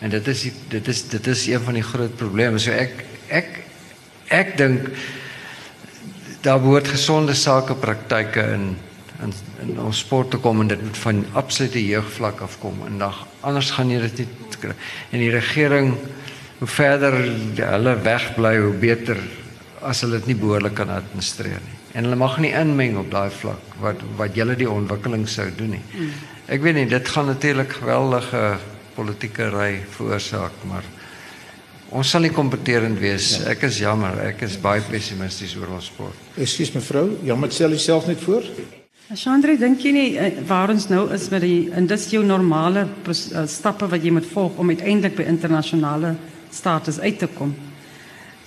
[0.02, 2.60] En dit is dit is dit is een van die groot probleme.
[2.60, 3.62] So ek ek
[4.28, 4.90] ek dink
[6.42, 8.72] daar behoort gesonde sakepraktyke in
[9.22, 12.98] in in ons sport te kom en dit moet van absolute jeugvlak af kom en
[12.98, 14.74] dan anders gaan jy dit nie kry.
[15.10, 15.94] En die regering
[16.58, 17.16] hoe verder
[17.58, 19.20] hulle wegbly hoe beter
[19.82, 21.78] as hulle dit nie behoorlik kan administreer nie.
[21.94, 25.76] En hulle mag nie inmeng op daai vlak wat wat julle die ontwikkeling sou doen
[25.76, 25.84] nie.
[26.50, 28.42] Ek weet nie dit gaan natuurlik geweldige
[28.96, 30.86] politieke ry veroorsaak, maar
[31.92, 33.34] ons sal nie kompeterend wees.
[33.48, 36.16] Ek is jammer, ek is baie pessimisties oor ons sport.
[36.40, 38.46] Ekskuus mevrou, jammer stel jouself net voor.
[39.12, 42.86] Chandra, dink jy nie eh, waar ons nou is met die en dis jou normale
[43.50, 46.14] stappe wat jy moet volg om uiteindelik by internasionale
[46.48, 47.52] status uit te kom?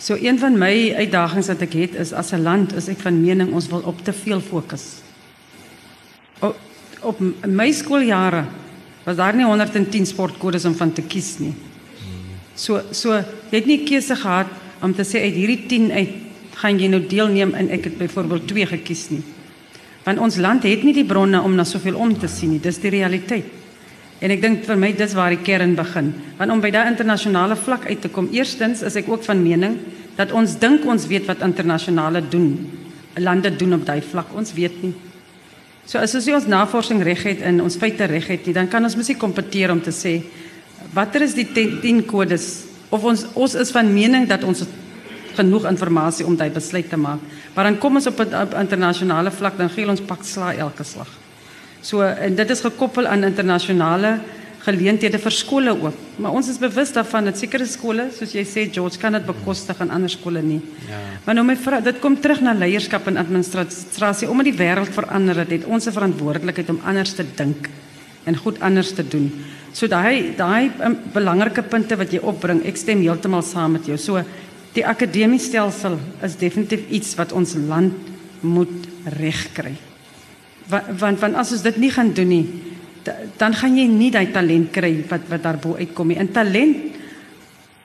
[0.01, 3.21] So een van my uitdagings wat ek het is as 'n land is ek van
[3.21, 5.05] mening ons wil op te veel fokus.
[6.41, 6.57] Op,
[7.01, 8.45] op my skooljare
[9.05, 11.53] was daar nie 110 sportkodes om van te kies nie.
[12.55, 13.15] So so
[13.51, 14.51] jy het nie keuse gehad
[14.83, 16.13] om te sê uit hierdie 10 uit
[16.55, 19.23] gaan jy nou deelneem en ek het byvoorbeeld 2 gekies nie.
[20.05, 22.61] Want ons land het nie die bronne om na soveel om te sien nie.
[22.63, 23.49] Dis die realiteit.
[24.23, 26.13] En ek dink vir my dis waar die kern begin.
[26.37, 29.75] Want om by daai internasionale vlak uit te kom, eerstens is ek ook van mening
[30.15, 32.53] dat ons dink ons weet wat internasionale doen.
[33.19, 34.31] Lande doen op daai vlak.
[34.37, 34.93] Ons weet nie.
[35.85, 38.69] So as ons nie ons navorsing reg het en ons feite reg het nie, dan
[38.71, 40.15] kan ons mos nie kompeteer om te sê
[40.95, 44.63] watter is die 10 kodes of ons ons is van mening dat ons
[45.35, 47.19] genoeg inligting om daai besluit te maak.
[47.55, 51.11] Maar dan kom ons op 'n internasionale vlak dan gee ons pak sla elke slag.
[51.81, 54.19] So en dit is gekoppel aan internasionale
[54.65, 55.93] geleenthede vir skole ook.
[56.17, 59.79] Maar ons is bewus daarvan dat sekere skole, soos jy sê George, kan dit bekostig
[59.83, 60.61] en ander skole nie.
[60.89, 61.01] Ja.
[61.25, 64.29] Maar nou my vrou, dit kom terug na leierskap en administrasie.
[64.29, 67.69] Omdat die wêreld verander het, het ons 'n verantwoordelikheid om anders te dink
[68.23, 69.31] en goed anders te doen.
[69.75, 73.97] So daai daai um, belangrike punte wat jy opbring, ek stem heeltemal saam met jou.
[73.99, 74.21] So
[74.75, 77.93] die akademiese stelsel is definitief iets wat ons land
[78.45, 79.73] moet regkry.
[80.71, 82.45] Want want want as ons dit nie gaan doen nie,
[83.03, 86.17] da- dan gaan jy nie daai talent kry wat wat daarbo uitkom nie.
[86.23, 86.95] En talent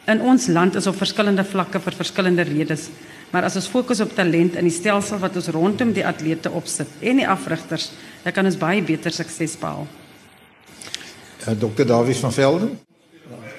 [0.07, 2.89] in ons land is op verskillende vlakke vir verskillende redes.
[3.33, 6.89] Maar as ons fokus op talent in die stelsel wat ons rondom die atlete opsit
[7.03, 7.91] en die afrigters,
[8.25, 9.87] dan kan ons baie beter sukses behaal.
[11.49, 11.87] Uh, Dr.
[11.87, 12.79] Davies van Velden.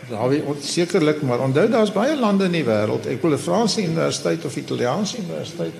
[0.09, 3.07] Dawie, sekerlik, maar onthou daar's baie lande in die wêreld.
[3.07, 5.73] Ek wil 'n Franse universiteit of Italiaanse universiteit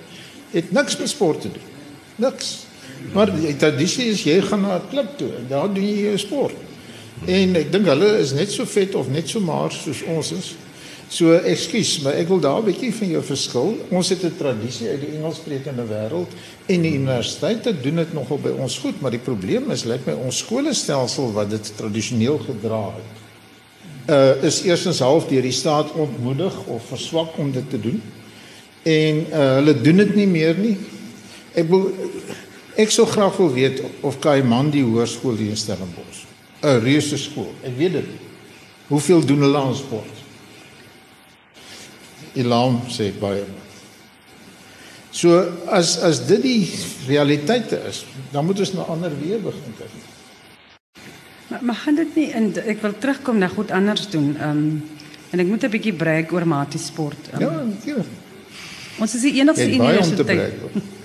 [0.50, 1.68] het niks met sport te doen.
[2.16, 2.66] Niks.
[3.12, 6.18] Maar die tradisie is jy gaan na 'n klub toe en daar doen jy jou
[6.18, 6.54] sport.
[7.26, 10.54] En ek dink hulle is net so vet of net so maar soos ons is.
[11.12, 13.76] So ekskuus, maar ek wil daar 'n bietjie van jou verskil.
[13.90, 16.32] Ons het 'n tradisie uit die Engelssprekende wêreld
[16.66, 20.12] en die universiteite doen dit nogal by ons goed, maar die probleem is lyk my
[20.12, 23.10] ons skoolstelsel wat dit tradisioneel gedra het.
[24.08, 28.02] Uh is eerstens half deur die staat ontmoedig of verswak om dit te doen.
[28.82, 30.76] En uh hulle doen dit nie meer nie.
[31.54, 31.92] Ek wil
[32.76, 36.24] ek sou graag wil weet of Kaimandi Hoërskool hier in Stellenbosch
[36.62, 37.52] 'n reuse skool.
[37.62, 38.08] Ek weet dit.
[38.86, 40.21] Hoeveel doen hulle aan sport?
[42.34, 43.44] Elam sê baie.
[45.12, 45.36] So
[45.68, 46.70] as as dit die
[47.08, 49.92] realiteite is, dan moet ons na ander weer begin kyk.
[51.48, 54.36] Maar, maar gaan dit nie in ek wil terugkom na goed anders doen.
[54.38, 54.82] Ehm um,
[55.32, 57.28] en ek moet 'n bietjie brag oor matie sport.
[57.34, 58.08] Um, Ja, natuurlik.
[59.00, 60.24] Ons is die enigste universiteit.
[60.26, 60.60] brag.
[60.60, 60.82] hoor.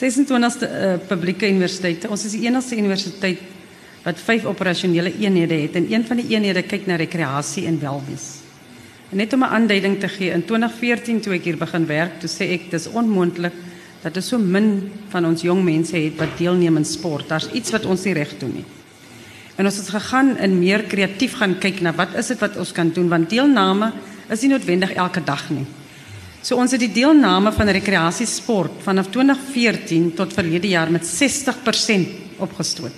[0.00, 2.08] 26ste uh, publieke universiteite.
[2.08, 3.38] Ons is die enigste universiteit
[4.02, 8.39] wat vyf operasionele eenhede het en een van die eenhede kyk na rekreasie en welwees.
[9.10, 12.52] Net om 'n aanduiding te gee, in 2014 toe ek hier begin werk, toe sê
[12.52, 13.52] ek dis onmoontlik
[14.02, 17.28] dat er so min van ons jong mense het wat deelneem in sport.
[17.28, 18.64] Daar's iets wat ons nie reg doen nie.
[19.56, 22.72] En ons het gegaan en meer kreatief gaan kyk na wat is dit wat ons
[22.72, 23.92] kan doen want deelname
[24.30, 25.66] is nie noodwendig elke dag nie.
[26.40, 32.94] So ons het die deelname van rekreasiesport vanaf 2014 tot verlede jaar met 60% opgestoot.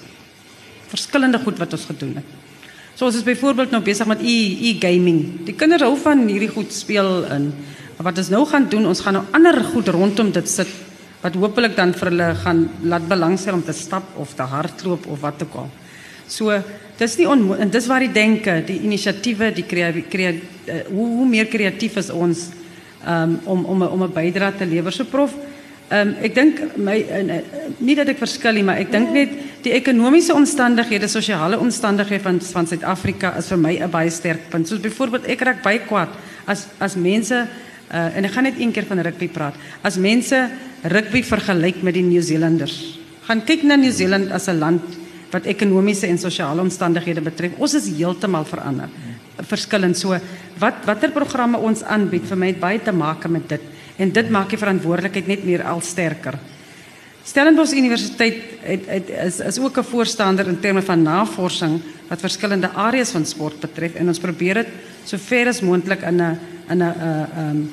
[0.92, 2.51] Verskillende goed wat ons gedoen het.
[2.94, 5.20] So ons is byvoorbeeld nou besig met e-gaming.
[5.46, 7.52] Die kinders hou van hierdie goed speel in.
[7.96, 10.68] Maar wat ons nou gaan doen, ons gaan nou ander goed rondom dit sit
[11.22, 15.20] wat hopelik dan vir hulle gaan laat belangstel om te stap of te hardloop of
[15.22, 15.68] wat ook al.
[16.26, 16.56] So
[16.98, 21.46] dis nie en dis waar die denke, die inisiatiewe, die kreatief uh, hoe, hoe meer
[21.50, 22.48] kreatief is ons
[23.06, 24.92] um, om om om 'n bydrae te lewer.
[24.92, 25.34] So prof,
[25.92, 27.40] um, ek dink my uh,
[27.84, 32.40] nie dat ek verskil nie, maar ek dink net die ekonomiese omstandighede, sosiale omstandighede van
[32.40, 34.68] van Suid-Afrika is vir my 'n baie sterk punt.
[34.68, 36.10] Soos byvoorbeeld ek raak baie kwaad
[36.46, 39.54] as as mense uh, en ek gaan net een keer van rugby praat.
[39.82, 40.50] As mense
[40.82, 42.98] rugby vergelyk met die Nieu-Zeelanders.
[43.28, 44.82] Gaan kyk na Nieu-Seeland as 'n land
[45.30, 47.52] wat ekonomiese en sosiale omstandighede betref.
[47.58, 48.88] Ons is heeltemal verander
[49.40, 49.96] verskillend.
[49.96, 50.16] So
[50.58, 53.62] wat watter programme ons aanbied vir my het baie te maak met dit
[54.02, 56.38] en dit maak die verantwoordelikheid net meer al sterker.
[57.22, 62.70] Stellenbosch Universiteit het, het is is ook 'n voorstander in terme van navorsing wat verskillende
[62.74, 64.68] areas van sport betref en ons probeer dit
[65.04, 66.38] so ver as moontlik in 'n
[66.70, 66.94] in 'n
[67.38, 67.70] um,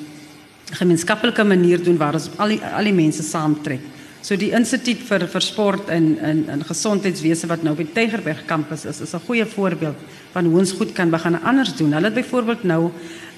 [0.70, 3.80] gemeenskaplike manier doen waar ons al die al die.
[4.22, 8.84] So die instituut vir vir sport en in in gesondheidswese wat nou by Tygerberg kampus
[8.84, 9.96] is, is 'n goeie voorbeeld
[10.32, 11.92] van hoe ons goed kan begin anders doen.
[11.92, 12.90] Hulle het byvoorbeeld nou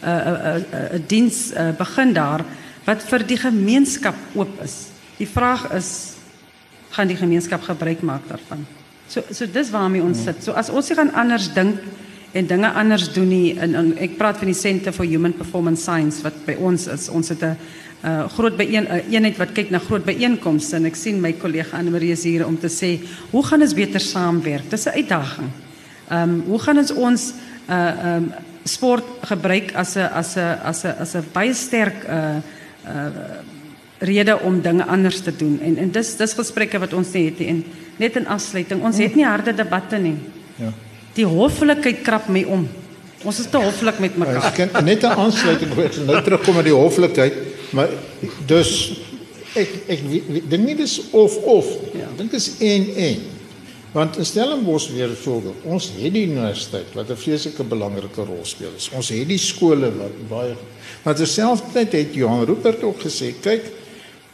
[0.03, 2.45] 'n 'n diens begin daar
[2.87, 4.93] wat vir die gemeenskap oop is.
[5.19, 6.17] Die vraag is
[6.93, 8.67] gaan die gemeenskap gebruik maak daarvan.
[9.09, 10.43] So so dis waarmee ons sit.
[10.45, 11.81] So as ons hier gaan anders dink
[12.33, 16.23] en dinge anders doen nie in, ek praat van die Center for Human Performance Science
[16.25, 17.09] wat by ons is.
[17.13, 17.57] Ons het 'n
[18.05, 21.79] uh, groot byeen uh, eenheid wat kyk na groot byeenkomste en ek sien my kollega
[21.79, 24.71] Anne Marie is hier om te sê hoe gaan ons beter saamwerk?
[24.71, 25.51] Dis 'n uitdaging.
[26.11, 27.35] Ehm um, hoe gaan ons ons
[27.69, 28.33] uh ehm um,
[28.65, 32.41] sport gebruik as 'n as 'n as 'n as 'n baie sterk uh
[32.87, 33.41] uh
[34.03, 37.43] rede om dinge anders te doen en en dis dis gesprekke wat ons net het
[37.47, 37.65] en
[37.97, 40.17] net in afsluiting ons het nie harde debatte nie.
[40.59, 40.73] Ja.
[41.15, 42.67] Die hoflikheid krap my om.
[43.23, 44.49] Ons is te hoflik met mekaar.
[44.51, 46.05] Ek kan net 'n aansluiting gee.
[46.07, 47.35] Nou terugkom met die hoflikheid,
[47.71, 47.89] maar
[48.47, 49.03] dus
[49.55, 50.01] ek ek
[50.49, 51.67] dink nie dis of of.
[51.95, 52.09] Ja.
[52.17, 53.19] Dink dis en en.
[53.93, 58.73] Want in Stellenbosch weer voorbeeld, ons het die universiteit wat 'n vreeslike belangrike rol speel.
[58.93, 60.57] Ons het die skole wat baie
[61.03, 63.65] Maar terselfdertyd het Johan Rupert ook gesê, kyk,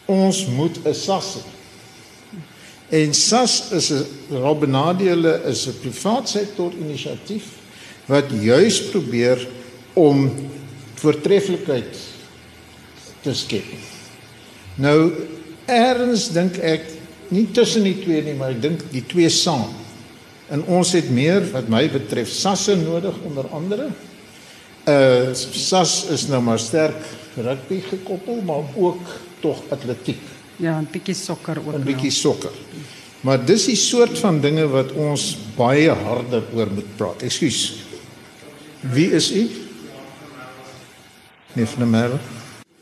[0.04, 1.44] ons moet 'n SAS hê.
[2.88, 7.44] En SAS is 'n Robbenadele is 'n privaat sektor inisiatief
[8.06, 9.48] wat juis probeer
[9.92, 10.30] om
[10.94, 11.96] voortreffelikheid
[13.20, 13.64] te skep.
[14.74, 15.12] Nou
[15.66, 16.97] erns dink ek
[17.34, 19.68] nie tussen die twee nie, maar ek dink die twee saam.
[20.48, 23.90] En ons het meer wat my betref sasse nodig onder andere.
[24.88, 26.96] Uh sas is nou maar sterk
[27.36, 29.02] rugby gekoppel, maar ook
[29.40, 30.20] tog atletiek.
[30.56, 31.74] Ja, 'n bietjie sokker ook.
[31.74, 32.50] 'n Bietjie sokker.
[33.20, 37.22] Maar dis die soort van dinge wat ons baie harder oor moet praat.
[37.22, 37.82] Ekskuus.
[38.80, 39.50] Wie is u?
[41.52, 42.18] Nee, van der Merwe.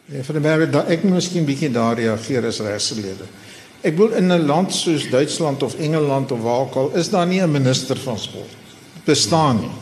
[0.06, 3.24] Nee, van der Merwe, ek moet miskien bietjie daar reageer as regslede.
[3.86, 7.26] Ek wil in 'n land soos Duitsland of Engeland of waar ook al is daar
[7.26, 8.54] nie 'n minister van sport.
[9.04, 9.74] Bestaan nie.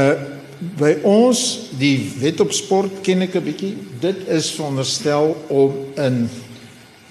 [0.00, 0.32] Uh
[0.78, 3.76] by ons die wet op sport ken ek 'n bietjie.
[4.00, 6.28] Dit is veronderstel om 'n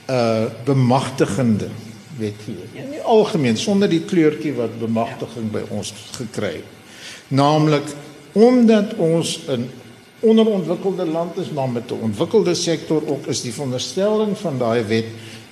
[0.10, 1.68] uh, bemagtigende
[2.18, 2.66] wet hier.
[2.74, 6.72] Ja, nie algemeen sonder die kleurtjie wat bemagtiging by ons gekry het.
[7.28, 7.88] Naamlik
[8.32, 9.70] omdat ons 'n
[10.20, 15.06] onderontwikkelde land is maar met 'n ontwikkelde sektor ook is die veronderstelling van daai wet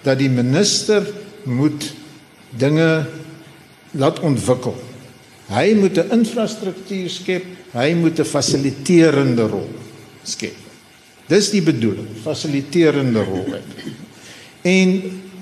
[0.03, 1.05] dat die minister
[1.43, 1.93] moet
[2.57, 3.05] dinge
[3.91, 4.75] laat ontwikkel.
[5.51, 9.69] Hy moet 'n infrastruktuur skep, hy moet 'n fasiliterende rol
[10.23, 10.55] skep.
[11.27, 13.59] Dis die bedoeling, fasiliterende rol.
[14.61, 14.89] En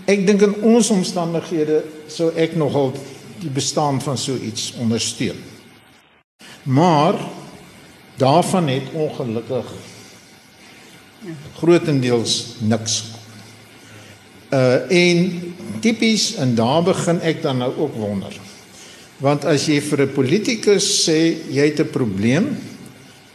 [0.05, 2.93] ek dink in ons omstandighede sou ek nogal
[3.39, 5.37] die bestaan van so iets ondersteun.
[6.63, 7.15] Maar
[8.17, 9.65] daarvan het ongelukkig
[11.55, 13.18] grootendeels niks
[14.49, 15.19] Uh en
[15.79, 18.33] tipies en daar begin ek dan nou ook wonder.
[19.19, 22.57] Want as jy vir 'n politikus sê jy het 'n probleem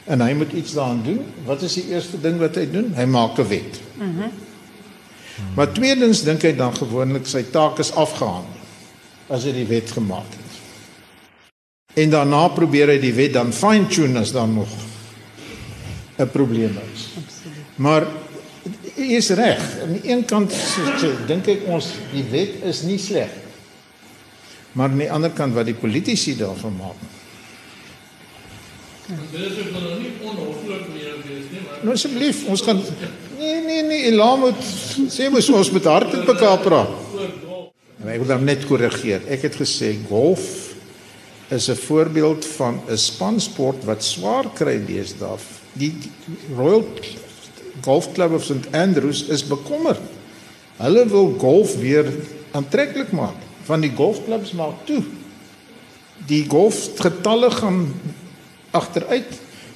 [0.05, 2.93] en hy moet iets daaraan doen, wat is die eerste ding wat hy doen?
[2.97, 3.81] Hy maak 'n wet.
[3.97, 4.07] Mhm.
[4.07, 4.31] Mm
[5.55, 8.55] maar tweedens dink hy dan gewoonlik sy taak is afgehandel
[9.29, 10.45] as hy die wet gemaak het.
[11.95, 14.69] En daarna probeer hy die wet dan fine-tune as dan nog
[16.19, 17.09] 'n probleem is.
[17.19, 17.67] Absoluut.
[17.77, 18.07] Maar
[18.97, 19.81] is reg.
[19.83, 20.53] Aan die een kant
[21.27, 23.43] dink ek ons die wet is nie sleg.
[24.75, 27.03] maar aan die ander kant wat die politici daarvan maak.
[29.07, 32.81] Dit is ook nog nie onhoflik meer wees nie, maar Nou asseblief, ons gaan
[33.39, 34.63] nee nee nee, Elam moet
[35.13, 36.95] sê mos ons met hart met mekaar praat.
[38.01, 39.23] Maar ek wil dan net korrigeer.
[39.31, 40.47] Ek het gesê golf
[41.53, 45.39] is 'n voorbeeld van 'n spansport wat swaar kry deesdae.
[45.73, 46.83] Die, die Royal
[47.85, 50.01] Golf Club of St Andrews is bekommerd.
[50.81, 52.09] Hulle wil golf weer
[52.57, 53.37] aantreklik maak.
[53.69, 55.03] Van die golfklubs maak toe.
[56.29, 57.87] Die golfgetalle gaan
[58.75, 59.31] agteruit.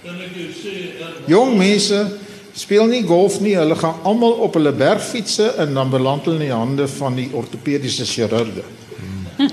[0.09, 2.01] ek er, Jong mense
[2.59, 3.57] speel nie golf nie.
[3.59, 7.31] Hulle gaan almal op hulle bergfietsse en dan beland hulle in die hande van die
[7.33, 8.67] ortopediese chirurge.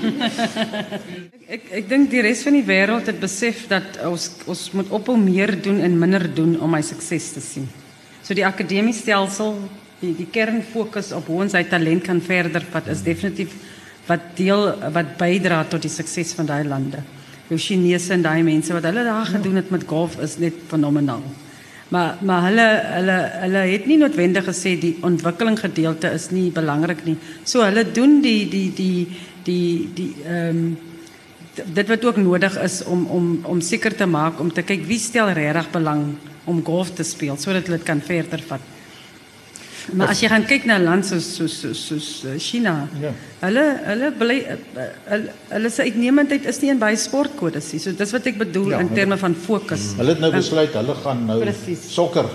[1.45, 5.13] Ek ek dink die res van die wêreld het besef dat ons ons moet ophou
[5.13, 7.67] meer doen en minder doen om hy sukses te sien.
[8.25, 9.53] So die akademiese stelsel,
[10.01, 13.53] die die kernfokus op hoe ons sy talent kan verder vat is definitief
[14.07, 17.03] wat deel wat bydra tot die sukses van daai lande.
[17.51, 21.21] Die Chinese en daai mense wat hulle daar gedoen het met golf is net fenomenaal.
[21.93, 27.05] Maar maar hulle hulle hulle het nie noodwendig gesê die ontwikkeling gedeelte is nie belangrik
[27.05, 27.17] nie.
[27.45, 29.07] So hulle doen die die die
[29.45, 30.77] die die ehm um,
[31.55, 34.99] dit wat ook nodig is om om om seker te maak om te kyk wie
[34.99, 36.09] stel regtig belang
[36.45, 38.61] om golf te speel sodat hulle dit kan verder vat.
[39.93, 43.11] Maar as jy gaan kyk na 'n land soos soos soos, soos eh, China, Ja.
[43.41, 44.55] hulle hulle bly eh,
[45.09, 47.79] hulle hulle se uitnemendheid is nie in baie sportkodes nie.
[47.79, 49.93] So dis wat ek bedoel Ja, in terme van fokus.
[49.97, 51.93] Hulle het nou besluit hulle gaan nou Presies.
[51.93, 52.25] sokker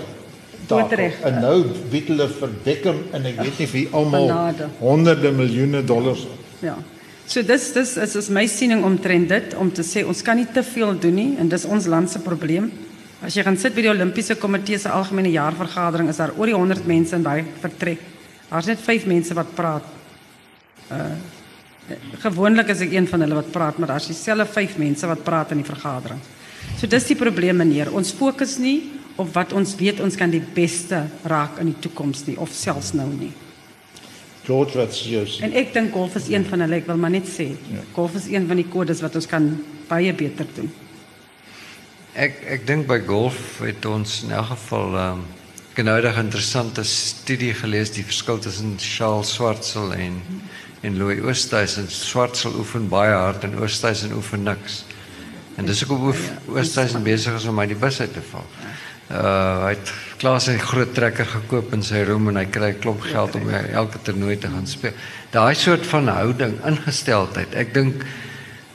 [0.67, 1.19] Doodreg.
[1.23, 6.25] En nou bied hulle vir Beckham en ek weet nie wie almal honderde miljoene dollars.
[6.61, 6.77] Ja.
[7.27, 10.47] So dis dis is is my siening omtrent dit om te sê ons kan nie
[10.53, 12.71] te veel doen nie en dis ons land se probleem.
[13.21, 16.57] As jy gaan sit by die Olimpiese Komitee se algemene jaarvergadering is daar oor die
[16.57, 18.01] 100 mense in daai vertrek.
[18.49, 19.85] Daar's net 5 mense wat praat.
[20.89, 21.13] Uh
[22.21, 25.51] gewoonlik is ek een van hulle wat praat, maar daar's dieselfde 5 mense wat praat
[25.51, 26.19] in die vergadering.
[26.79, 27.91] So dis die probleem meneer.
[27.91, 32.23] Ons fokus nie op wat ons weet ons kan die beste raak in die toekoms
[32.29, 33.33] nie of selfs nou nie.
[34.45, 35.43] George wat jy sê.
[35.45, 37.51] En ek dink golf is een van hulle, ek wil maar net sê.
[37.73, 37.83] Ja.
[37.97, 39.51] Golf is een van die kodes wat ons kan
[39.89, 40.71] baie beter doen.
[42.11, 45.27] Ek ek dink by golf het ons in elk geval ehm um,
[45.71, 50.17] genoudig interessante studie gelees die verskil tussen Charles Swartsel en
[50.83, 51.87] en Louis Oosthuizen.
[51.87, 54.83] Swartsel oefen baie hard en Oosthuizen oefen niks.
[55.55, 56.15] En dis ook hoe
[56.57, 58.43] Oosthuizen besig is om die bus uit te val.
[59.07, 62.81] Uh hy het klaar sy groot trekker gekoop in sy room en hy kry 'n
[62.83, 64.99] klomp geld om elke toernooi te gaan speel.
[65.31, 67.55] Daai soort van houding, ingesteldheid.
[67.55, 68.03] Ek dink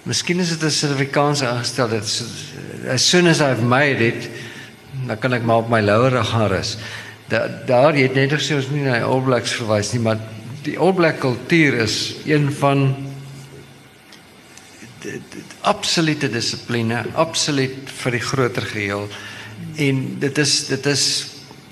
[0.07, 2.07] Miskien is dit 'n Suid-Afrikaanse ingesteldheid.
[2.07, 2.25] So,
[2.89, 4.29] As soon as I've made it,
[5.07, 6.77] dan kan ek maar op my laure gaan rus.
[7.29, 10.01] Da, daar jy het net gesê ons moet nie na die All Blacks verwys nie,
[10.01, 10.21] maar
[10.63, 12.95] die All Black kultuur is een van
[15.61, 19.09] absolute dissipline, absoluut vir die groter geheel.
[19.77, 21.05] En dit is dit is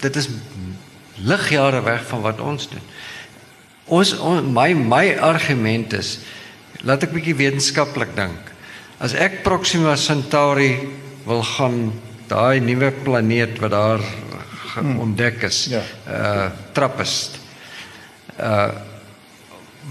[0.03, 0.28] dit is
[1.22, 2.82] ligjare weg van wat ons doen.
[3.85, 6.18] Ons on, my my argument is
[6.83, 8.53] laat ek bietjie wetenskaplik dink.
[9.01, 10.89] As ek Proxima Centauri
[11.27, 11.93] wil gaan
[12.29, 15.83] daai nuwe planeet wat daar ge- ontdek is, Ja.
[16.09, 17.39] uh Trappist
[18.41, 18.70] uh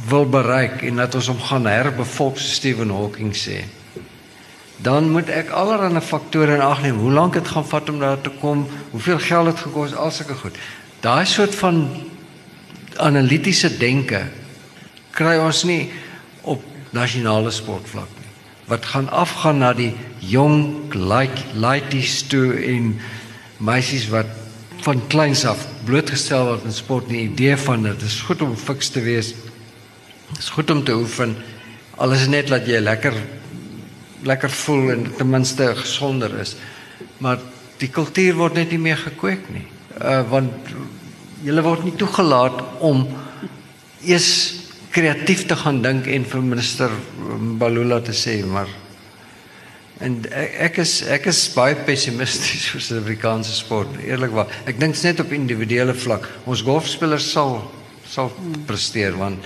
[0.10, 3.64] wil bereik en dat ons hom gaan herbevolk so Stephen Hawking sê.
[4.82, 6.98] Dan moet ek allerlei faktore in ag neem.
[6.98, 8.66] Hoe lank dit gaan vat om daar te kom?
[8.92, 9.94] Hoeveel geld dit gekos?
[9.96, 10.58] Al sulke goed.
[11.02, 11.90] Daai soort van
[12.98, 14.24] analitiese denke
[15.14, 15.92] kry ons nie
[16.94, 18.32] nasionale sportvlak nie.
[18.70, 19.91] Wat gaan afgaan na die
[20.24, 22.94] jong light lighties toe en
[23.58, 24.30] meisies wat
[24.84, 28.91] van kleins af blootgestel word in sport nie idee van dit is goed om fiks
[28.91, 29.34] te wees.
[30.30, 31.36] Dit is goed om te oefen.
[32.02, 33.16] Alles net dat jy lekker
[34.24, 36.56] lekker voel en ten minste gesonder is.
[37.20, 37.39] Maar
[37.82, 39.66] die kultuur word net nie meer gekweek nie.
[40.00, 40.74] Uh want
[41.44, 43.04] jy word nie toegelaat om
[44.04, 44.62] eers
[44.94, 46.91] kreatief te gaan dink en vir minister
[47.60, 48.70] Balula te sê maar
[50.04, 55.08] en ek, ek is ek is baie pessimisties oor Suid-Afrikaanse sport eerlikwaar ek dink dit
[55.10, 56.28] net op individuele vlak.
[56.46, 57.60] Ons golfspelers sal
[58.06, 58.30] sal
[58.68, 59.46] presteer want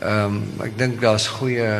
[0.00, 1.70] ehm um, ek dink daar's goeie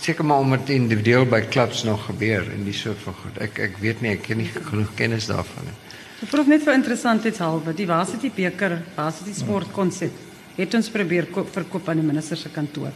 [0.00, 3.42] seker maar om dit individueel by klubs nog gebeur en die soort van goed.
[3.42, 5.76] Ek ek weet nie ek het nie genoeg kennis daarvan nie.
[6.24, 10.25] Ek proef net vir interessantheidshalwe, die Varsity beker, Varsity sportkonsep
[10.56, 12.92] het ons probeer koop, verkoop aan die minister se kantoor.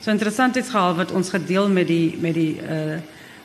[0.00, 3.02] So interessantheidshalwe wat ons gedeel met die met die uh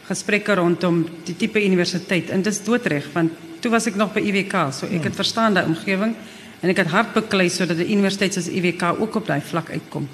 [0.09, 4.55] gesprekke rondom die tipe universiteit en dis doodreg want toe was ek nog by IWK,
[4.73, 6.15] so ek het verstaan daai omgewing
[6.63, 10.07] en ek het hard beklei sodat die universiteit soos IWK ook op daai vlak uitkom.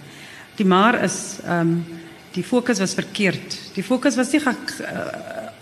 [0.59, 2.01] Die maar is ehm um,
[2.35, 3.53] die fokus was verkeerd.
[3.77, 5.03] Die fokus was nie ge, uh,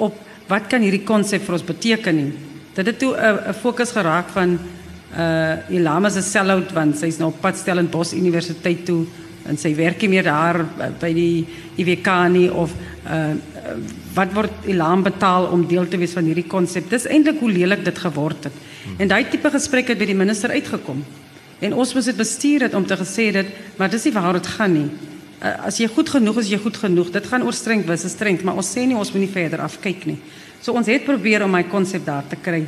[0.01, 0.15] op
[0.49, 2.31] wat kan hierdie konsep vir ons beteken nie.
[2.73, 4.57] Dit het toe 'n uh, fokus geraak van
[5.13, 9.03] uh Ilama se sellout want sy's nou op pad Stellenbosch Universiteit toe
[9.45, 11.45] en sy werk nie meer daar uh, by die
[11.77, 12.73] IWK nie of
[13.05, 13.33] uh
[14.13, 16.89] wat word Ilam betaal om deel te wees van hierdie konsep.
[16.91, 18.57] Dis eintlik hoe lelik dit geword het.
[18.99, 20.99] En daai tipe gesprek het by die minister uitgekom.
[21.63, 23.49] En ons moes dit bestuur het om te gesê dit,
[23.79, 24.89] maar dis nie waar dit gaan nie.
[25.43, 27.09] Uh, as jy goed genoeg is, jy goed genoeg.
[27.15, 30.05] Dit gaan oor streng wisse streng, maar ons sê nie ons moet nie verder afkyk
[30.11, 30.19] nie.
[30.63, 32.61] So ons het probeer om my konsep daar te kry.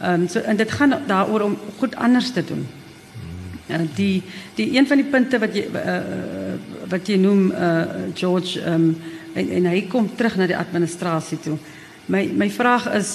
[0.00, 2.66] Ehm um, so en dit gaan daaroor om goed anders te doen.
[3.68, 4.22] Uh, die
[4.54, 5.98] die een van die punte wat jy uh,
[6.88, 7.82] wat jy noem uh,
[8.14, 8.96] George ehm um,
[9.34, 11.58] en, en hy kom terug na die administrasie toe.
[12.06, 13.12] My my vraag is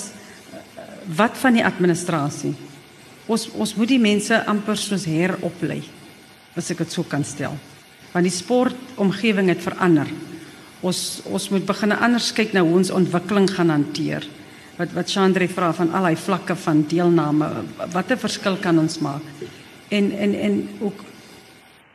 [1.17, 2.53] wat van die administrasie?
[3.25, 5.81] Ons ons moet die mense amper soos heroplei
[6.55, 7.57] as ek dit so kan stel.
[8.13, 10.07] Want die sportomgewing het verander.
[10.85, 14.29] Ons ons moet begin anders kyk na hoe ons ontwikkeling gaan hanteer.
[14.75, 17.47] Wat wat Chandre vra van al daai vlakke van deelname,
[17.93, 19.23] watter verskil kan ons maak?
[19.87, 21.03] En en en ook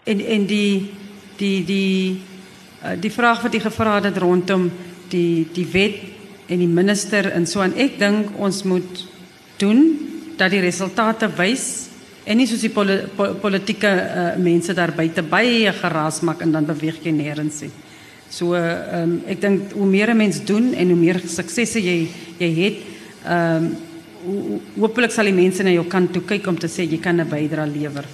[0.04, 0.90] en en die
[1.36, 2.22] die die
[2.84, 4.70] uh, die vraag wat jy gevra het rondom
[5.12, 6.00] die die wet
[6.48, 9.04] en die minister en so aan ek dink ons moet
[9.60, 9.84] doen
[10.40, 11.90] dat die resultate wys
[12.24, 16.52] en nie soos die poli po politieke uh, mense daar buite baie geraas maak en
[16.56, 17.72] dan beweeg jy nêrens nie.
[18.30, 22.08] So ehm um, ek dink hoe meer 'n mens doen en hoe meer suksesse jy
[22.38, 22.76] jy het
[23.26, 27.00] ehm um, hopelik sal die mense na jou kant toe kyk om te sê jy
[27.00, 28.04] kan 'n bydrae lewer.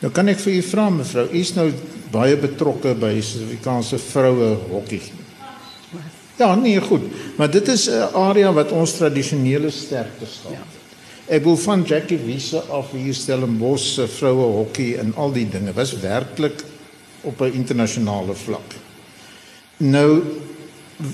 [0.00, 1.72] Nou kan ek vir u vra mevrou, u is nou
[2.12, 5.02] baie betrokke by Suid-Afrikaanse vroue hokkie.
[6.36, 7.02] Ja, nee, goed.
[7.36, 10.52] Maar dit is 'n area wat ons tradisionele sterkte staan.
[10.52, 10.64] Ja.
[11.26, 15.72] Ek wil van Jackie Wiese af hier Stellenbosch se vroue hokkie en al die dinge
[15.72, 16.64] was werklik
[17.20, 18.85] op 'n internasionale vlak.
[19.76, 20.22] Nou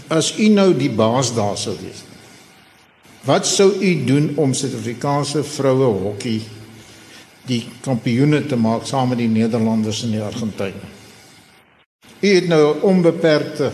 [0.08, 2.04] as u nou die baas daar sou wees.
[3.26, 6.40] Wat sou u doen om Suid-Afrikaanse vroue hokkie
[7.46, 10.90] die kampioene te maak saam met die Nederlanders en die Argentynë?
[12.22, 13.72] U het nou onbeperkte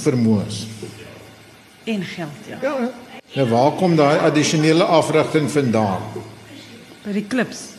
[0.00, 0.66] vermoëns.
[1.84, 2.58] En geld, ja.
[2.62, 2.90] Ja.
[3.34, 6.04] Nou waar kom daai addisionele afrigting vandaan?
[7.04, 7.72] By die klubs.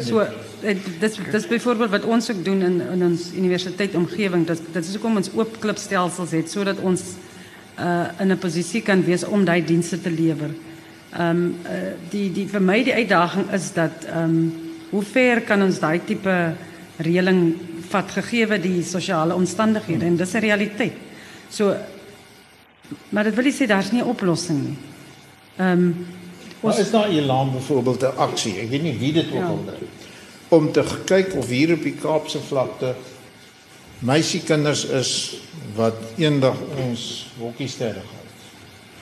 [0.00, 0.24] So
[0.60, 4.46] dit dis byvoorbeeld wat ons ook doen in in ons universiteit omgewing.
[4.46, 7.02] Dit dit is hoekom ons oop klubstelsels het sodat ons
[7.78, 10.50] uh in 'n posisie kan wees om daai dienste te lewer.
[11.12, 14.52] Ehm um, uh, die die vir my die uitdaging is dat ehm um,
[14.90, 16.54] hoe ver kan ons daai tipe
[16.96, 17.54] reëling
[17.88, 20.94] vat gegee die sosiale omstandighede en dis 'n realiteit.
[21.48, 21.76] So
[23.08, 24.76] maar dit wil nie sê daar's nie 'n oplossing nie.
[25.56, 26.06] Ehm um,
[26.60, 28.58] ons is daar Elan byvoorbeeld 'n aksie.
[28.58, 29.46] Ek weet nie wie dit ook ja.
[29.46, 30.09] al doen
[30.50, 32.94] om te kyk of hier op die Kaapse vlakte
[34.06, 35.12] meisiekinders is
[35.76, 37.04] wat eendag ons
[37.38, 38.28] hokkiesterre gaan.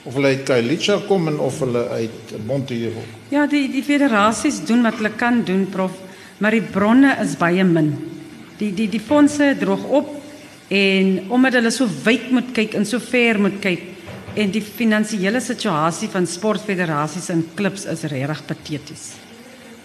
[0.07, 3.03] Of hulle uit Kailicha kom en of hulle uit Montevideo.
[3.33, 5.95] Ja, die die federasies doen wat hulle kan doen, prof,
[6.39, 7.93] maar die bronne is baie min.
[8.59, 10.11] Die die die fondse droog op
[10.69, 13.87] en omdat hulle so wyd moet kyk en so ver moet kyk
[14.39, 19.09] en die finansiële situasie van sportfederasies en klubs is regtig pateties.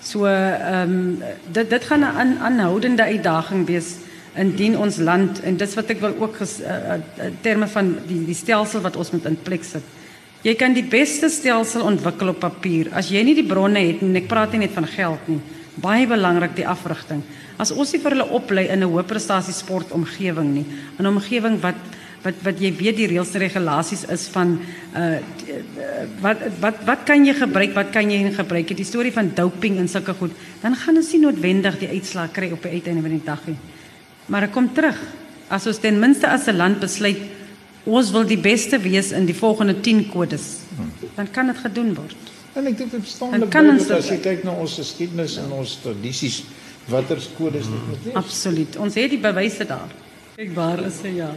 [0.04, 3.96] So ehm um, dit dit gaan 'n aanhoudende uitdaging wees
[4.36, 6.98] indien ons land en dis wat ek wil ook ges, uh,
[7.40, 9.82] terme van die die stelsel wat ons moet in plek sit.
[10.42, 14.16] Jy kan die beste stelsel ontwikkel op papier as jy nie die bronne het en
[14.16, 15.40] ek praat nie net van geld nie.
[15.74, 17.22] Baie belangrik die afrigting.
[17.56, 20.66] As ons nie vir hulle oplei in 'n hoë prestasie sportomgewing nie,
[20.98, 21.80] 'n omgewing wat
[22.24, 24.56] wat wat jy weet die reëls en regulasies is van
[24.96, 25.18] uh
[26.24, 29.76] wat wat wat kan jy gebruik wat kan jy nie gebruik die storie van doping
[29.80, 33.16] en sulke goed dan gaan ons nie noodwendig die uitslag kry op die uiteinde van
[33.16, 33.56] die dag nie.
[34.32, 34.96] Maar ek kom terug.
[35.52, 37.20] As ons ten minste as 'n land besluit
[37.84, 40.64] ons wil die beste wees in die volgende 10 kodes
[41.16, 42.16] dan kan dit gedoen word.
[42.54, 46.44] En ek dink dit staan net as jy kyk na ons geskiedenis en ons tradisies
[46.88, 48.14] watter kodes dit moet wees.
[48.14, 48.76] Absoluut.
[48.76, 49.92] Ons het die bewyse daar.
[50.36, 51.20] Ek waar is hy?
[51.20, 51.34] Ja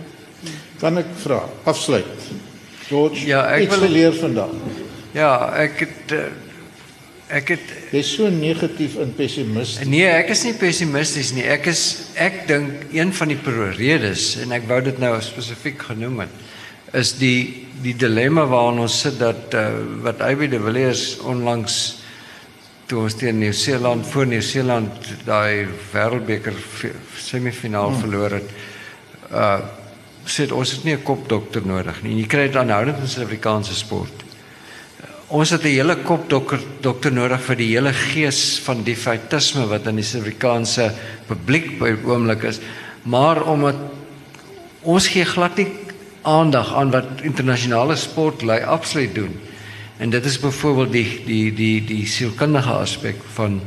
[0.82, 2.28] Kan ek vra afsluit?
[2.88, 4.54] George, ja, ek wil leer vandag.
[5.16, 6.28] Ja, ek het uh,
[7.28, 9.88] ek het jy's so negatief en pessimisties.
[9.90, 11.44] Nee, ek is nie pessimisties nie.
[11.44, 11.82] Ek is
[12.16, 13.40] ek dink een van die
[13.76, 16.46] redes en ek wou dit nou spesifiek genoem het
[16.96, 19.68] is die die dilemma waarin ons sit dat uh,
[20.02, 21.76] wat Ivy de Villiers onlangs
[22.88, 26.56] toe ons teen Nieu-Seeland voor Nieu-Seeland daai wêreldbeker
[27.20, 28.00] semifinaal hmm.
[28.02, 28.56] verloor het.
[29.32, 29.60] Uh
[30.28, 32.22] sê ons het nie 'n kopdokter nodig nie.
[32.22, 34.24] Jy kry dit aanhoudend in Suid-Afrikaanse sport.
[35.28, 39.88] Ons het 'n hele kopdokter dokter nodig vir die hele gees van die feitisme wat
[39.88, 40.94] in die Suid-Afrikaanse
[41.28, 42.60] publiek by oomblik is.
[43.04, 43.76] Maar omdat
[44.82, 45.68] ons gee glad nie
[46.22, 49.40] aandag aan wat internasionale sport lei absoluut doen.
[49.98, 53.62] En dit is byvoorbeeld die die die die sielkundige aspek van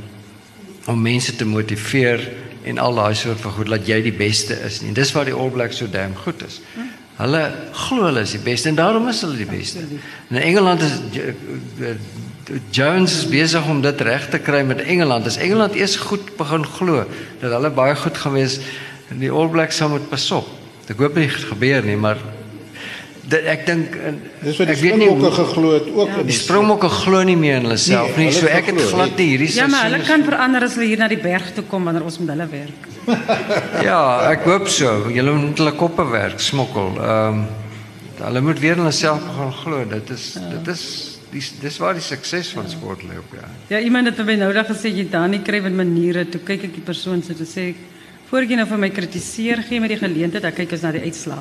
[0.87, 2.29] om mense te motiveer
[2.63, 4.93] en al daai soort van goed dat jy die beste is nie.
[4.97, 6.61] Dis waar die All Blacks so damn goed is.
[7.21, 7.43] Hulle
[7.77, 9.85] glo hulle is die beste en daarom is hulle die beste.
[10.29, 10.99] En in Engeland is
[12.75, 15.27] Jones is besig om dit reg te kry met Engeland.
[15.27, 17.05] As Engeland eers goed begin glo
[17.41, 18.59] dat hulle baie goed gaan wees,
[19.11, 20.49] die All Blacks sal moet pas op.
[20.91, 22.19] Ek hoop nie dit gebeur nie, maar
[23.35, 23.97] ek dink
[24.43, 27.37] Dis wat die ek weet nie Springbokke geglo het ook in die Springbokke glo nie
[27.37, 28.33] meer in hulle self Nee, nie.
[28.33, 30.99] hulle So ek het glad nie hierdie Ja, maar hulle kan verander as hulle hier
[30.99, 32.89] na die berg toe kom wanneer ons met hulle werk.
[32.89, 32.99] is-
[33.89, 34.01] Ja,
[34.31, 35.09] ek hoop so.
[35.14, 36.97] Julle moet hulle koppe werk, smokkel.
[36.99, 37.47] Ehm um,
[38.20, 39.85] hulle moet weer in hulle self begin glo.
[39.89, 40.83] Dit is dit is
[41.33, 43.47] dis dis waar die sukses van sport lê op ja.
[43.70, 46.41] Ja, iemand het vir my nou dag gesê jy dan nie kry met maniere toe
[46.45, 47.76] kyk ek die persoon sit en sê ek
[48.31, 51.01] voor jy nou vir my kritiseer gee met die geleentheid dan kyk ons na die
[51.07, 51.39] uitslae.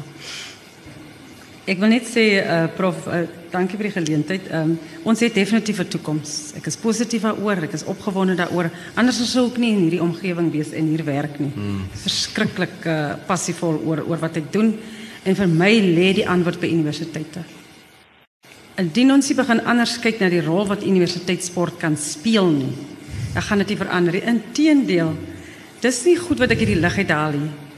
[1.70, 4.48] Ek wil net sê uh, prof uh, dankie vir die geleentheid.
[4.58, 4.72] Um,
[5.06, 6.32] ons het definitief 'n toekoms.
[6.58, 8.72] Ek is positief daaroor, ek is opgewonde daaroor.
[8.98, 11.52] Anders sou ek nie in hierdie omgewing wees en hier werk nie.
[11.54, 11.86] Hmm.
[11.94, 14.74] Verskriklik uh, passievol oor oor wat ek doen
[15.24, 17.46] en vir my lê die antwoord by universiteite.
[18.80, 22.74] Indien ons nie begin anders kyk na die rol wat universiteitsport kan speel nie,
[23.36, 24.26] dan gaan dit nie verander nie.
[24.26, 25.14] Inteendeel,
[25.82, 27.69] dis nie goed wat ek hierdie lig uithaal nie.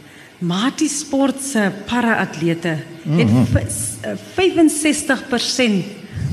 [0.42, 4.18] Mati sport se para-atlete het mm -hmm.
[4.36, 5.84] 65%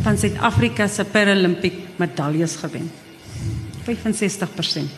[0.03, 2.91] van Suid-Afrika se Paralympic medaljes gewen.
[3.85, 4.89] 65%.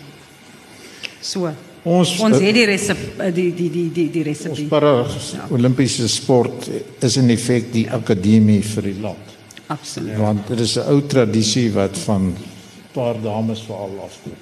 [1.21, 1.51] So.
[1.83, 2.99] Ons- ons het die resep
[3.35, 4.67] die die die die die Ons resepie.
[4.69, 5.07] para
[5.51, 6.69] Olimpiese sport
[7.01, 9.17] is in effek die akademie vir die land.
[9.67, 10.17] Absoluut.
[10.19, 12.37] Want dit is 'n ou tradisie wat van
[12.93, 14.32] paar dames veral afkom.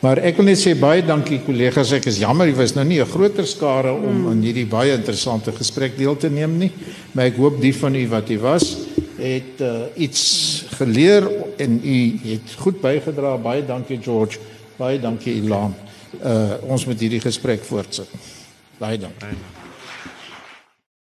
[0.00, 1.92] Maar ek wil net sê baie dankie kollegas.
[1.92, 5.52] Ek is jammer jy was nou nie 'n groter skare om aan hierdie baie interessante
[5.52, 6.72] gesprek deel te neem nie,
[7.12, 8.76] maar ek hoop die van u wat u was
[9.24, 13.36] het uh, iets geleer en u het goed bygedra.
[13.36, 14.38] Baie dankie George.
[14.76, 15.74] Baie dankie Ilan.
[16.22, 18.10] Uh ons moet hierdie gesprek voortsit.
[18.78, 19.62] Baie dankie.